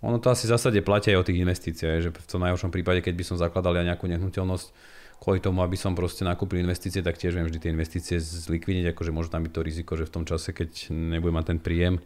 Ono 0.00 0.16
to 0.22 0.30
asi 0.32 0.46
v 0.46 0.54
zásade 0.54 0.80
platí 0.80 1.12
aj 1.12 1.18
o 1.20 1.26
tých 1.26 1.42
investíciách, 1.42 1.98
že 2.00 2.08
v 2.14 2.26
tom 2.30 2.40
najhoršom 2.46 2.72
prípade, 2.72 3.04
keď 3.04 3.14
by 3.20 3.24
som 3.26 3.36
zakladal 3.36 3.74
ja 3.76 3.84
nejakú 3.84 4.06
nehnuteľnosť 4.08 4.72
kvôli 5.20 5.44
tomu, 5.44 5.60
aby 5.60 5.76
som 5.76 5.92
proste 5.92 6.24
nakúpil 6.24 6.64
investície, 6.64 7.04
tak 7.04 7.20
tiež 7.20 7.36
viem 7.36 7.44
vždy 7.44 7.58
tie 7.60 7.74
investície 7.76 8.16
zlikvidiť, 8.16 8.96
akože 8.96 9.12
môže 9.12 9.28
tam 9.28 9.44
byť 9.44 9.52
to 9.52 9.60
riziko, 9.60 9.92
že 10.00 10.08
v 10.08 10.14
tom 10.16 10.24
čase, 10.24 10.56
keď 10.56 10.88
nebudem 10.88 11.36
mať 11.36 11.46
ten 11.52 11.60
príjem, 11.60 12.00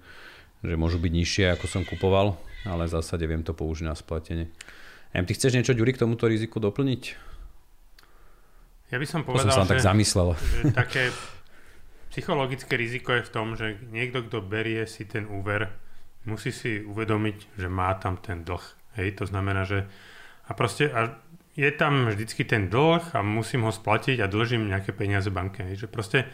že 0.67 0.75
môžu 0.75 0.99
byť 0.99 1.13
nižšie, 1.15 1.45
ako 1.55 1.67
som 1.71 1.87
kupoval, 1.87 2.35
ale 2.65 2.89
v 2.89 2.95
zásade 2.97 3.25
viem 3.29 3.45
to 3.45 3.53
použiť 3.53 3.85
na 3.85 3.97
splatenie. 3.97 4.49
Em, 5.15 5.25
ty 5.25 5.33
chceš 5.37 5.55
niečo, 5.55 5.77
Ďuri, 5.77 5.95
k 5.95 6.03
tomuto 6.03 6.27
riziku 6.27 6.59
doplniť? 6.59 7.03
Ja 8.93 8.99
by 9.01 9.07
som 9.09 9.23
povedal, 9.23 9.49
to 9.49 9.55
som 9.55 9.65
sa 9.65 9.69
že, 9.69 9.73
tak 9.75 9.81
zamyslel. 9.85 10.29
že 10.37 10.63
také 10.75 11.03
psychologické 12.15 12.79
riziko 12.79 13.11
je 13.15 13.27
v 13.27 13.31
tom, 13.33 13.59
že 13.59 13.79
niekto, 13.91 14.23
kto 14.27 14.39
berie 14.45 14.87
si 14.87 15.03
ten 15.03 15.27
úver, 15.27 15.67
musí 16.31 16.55
si 16.55 16.79
uvedomiť, 16.79 17.59
že 17.59 17.69
má 17.71 17.91
tam 17.99 18.19
ten 18.23 18.47
dlh. 18.47 18.63
Hej, 18.95 19.19
to 19.19 19.25
znamená, 19.27 19.67
že 19.67 19.91
a 20.47 20.53
proste 20.55 20.93
a 20.93 21.19
je 21.55 21.71
tam 21.75 22.11
vždycky 22.11 22.47
ten 22.47 22.71
dlh 22.71 23.15
a 23.15 23.21
musím 23.23 23.67
ho 23.67 23.73
splatiť 23.75 24.23
a 24.23 24.31
dlžím 24.31 24.71
nejaké 24.71 24.91
peniaze 24.95 25.31
banke. 25.31 25.63
Hej, 25.63 25.87
že 25.87 25.89
proste 25.91 26.27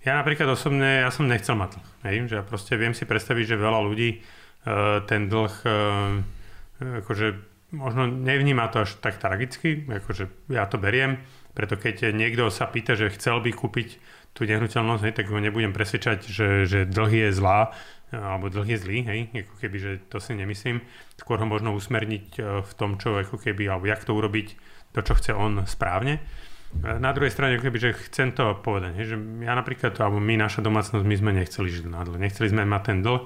ja 0.00 0.16
napríklad 0.16 0.48
osobne, 0.48 1.04
ja 1.04 1.10
som 1.12 1.30
nechcel 1.30 1.54
mať 1.54 1.78
dlh. 1.78 1.88
Hej, 2.06 2.16
že 2.30 2.34
ja 2.40 2.44
proste 2.46 2.74
viem 2.74 2.94
si 2.94 3.04
predstaviť, 3.06 3.54
že 3.54 3.56
veľa 3.58 3.80
ľudí 3.86 4.22
ten 5.06 5.32
dlh 5.32 5.54
uh, 5.64 6.20
akože 7.04 7.26
možno 7.70 8.10
nevníma 8.10 8.66
to 8.72 8.82
až 8.82 8.98
tak 8.98 9.22
tragicky, 9.22 9.86
akože 9.86 10.50
ja 10.50 10.66
to 10.66 10.80
beriem, 10.80 11.22
preto 11.54 11.78
keď 11.78 12.10
niekto 12.10 12.50
sa 12.50 12.66
pýta, 12.66 12.98
že 12.98 13.14
chcel 13.14 13.38
by 13.42 13.50
kúpiť 13.54 13.88
tú 14.34 14.46
nehnuteľnosť, 14.46 15.02
hej, 15.06 15.14
tak 15.14 15.26
ho 15.30 15.38
nebudem 15.42 15.74
presvedčať, 15.74 16.26
že, 16.26 16.48
že 16.66 16.78
dlh 16.86 17.12
je 17.26 17.28
zlá, 17.34 17.74
alebo 18.10 18.50
dlh 18.50 18.74
je 18.74 18.78
zlý, 18.78 18.98
hej, 19.06 19.20
ako 19.46 19.54
keby, 19.58 19.76
že 19.78 19.92
to 20.10 20.18
si 20.18 20.34
nemyslím. 20.34 20.82
Skôr 21.18 21.38
ho 21.38 21.46
možno 21.46 21.74
usmerniť 21.74 22.26
e, 22.38 22.40
v 22.62 22.72
tom, 22.74 22.98
čo 22.98 23.18
ako 23.18 23.38
keby, 23.38 23.70
alebo 23.70 23.86
jak 23.86 24.02
to 24.02 24.14
urobiť, 24.14 24.48
to, 24.94 25.00
čo 25.02 25.14
chce 25.14 25.30
on 25.34 25.62
správne. 25.66 26.18
E, 26.18 26.22
na 26.98 27.10
druhej 27.14 27.30
strane, 27.30 27.58
ako 27.58 27.70
keby, 27.70 27.78
že 27.78 27.98
chcem 28.10 28.34
to 28.34 28.58
povedať, 28.58 28.98
hej, 28.98 29.14
že 29.14 29.16
ja 29.46 29.54
napríklad, 29.54 29.94
alebo 30.02 30.18
my, 30.18 30.34
naša 30.38 30.62
domácnosť, 30.62 31.06
my 31.06 31.16
sme 31.18 31.30
nechceli 31.38 31.70
žiť 31.70 31.86
na 31.86 32.02
dlh. 32.02 32.18
Nechceli 32.18 32.50
sme 32.50 32.66
mať 32.66 32.82
ten 32.82 32.98
dlh, 33.02 33.22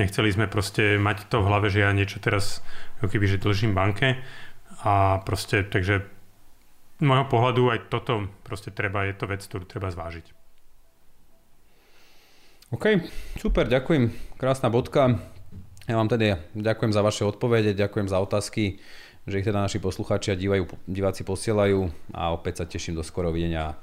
nechceli 0.00 0.28
sme 0.32 0.46
proste 0.48 0.96
mať 0.96 1.28
to 1.28 1.44
v 1.44 1.48
hlave, 1.48 1.68
že 1.68 1.84
ja 1.84 1.90
niečo 1.92 2.22
teraz, 2.22 2.64
ako 3.00 3.12
keby, 3.12 3.26
že 3.28 3.42
dlžím 3.42 3.76
banke 3.76 4.20
a 4.82 5.20
proste, 5.24 5.66
takže 5.66 6.04
z 6.98 7.04
môjho 7.04 7.26
pohľadu 7.26 7.74
aj 7.74 7.90
toto 7.90 8.30
proste 8.46 8.70
treba, 8.70 9.04
je 9.10 9.14
to 9.18 9.26
vec, 9.26 9.42
ktorú 9.42 9.66
treba 9.66 9.90
zvážiť. 9.90 10.26
OK, 12.72 13.04
super, 13.36 13.68
ďakujem. 13.68 14.08
Krásna 14.40 14.72
bodka. 14.72 15.20
Ja 15.84 15.98
vám 15.98 16.08
teda 16.08 16.40
ďakujem 16.56 16.94
za 16.94 17.04
vaše 17.04 17.26
odpovede, 17.26 17.76
ďakujem 17.76 18.08
za 18.08 18.16
otázky, 18.22 18.80
že 19.28 19.42
ich 19.42 19.44
teda 19.44 19.60
naši 19.60 19.76
poslucháči 19.82 20.32
a 20.32 20.38
divajú, 20.38 20.70
diváci 20.88 21.26
posielajú 21.26 21.90
a 22.16 22.32
opäť 22.32 22.62
sa 22.62 22.64
teším 22.64 22.96
do 22.96 23.04
skoro 23.04 23.28
videnia 23.28 23.76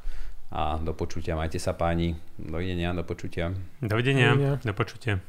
a 0.50 0.82
do 0.82 0.96
počutia. 0.98 1.38
Majte 1.38 1.62
sa 1.62 1.78
páni. 1.78 2.18
Dovidenia, 2.40 2.96
do 2.98 3.06
počutia. 3.06 3.54
Dovidenia, 3.78 4.58
do 4.58 4.74
počutia. 4.74 5.22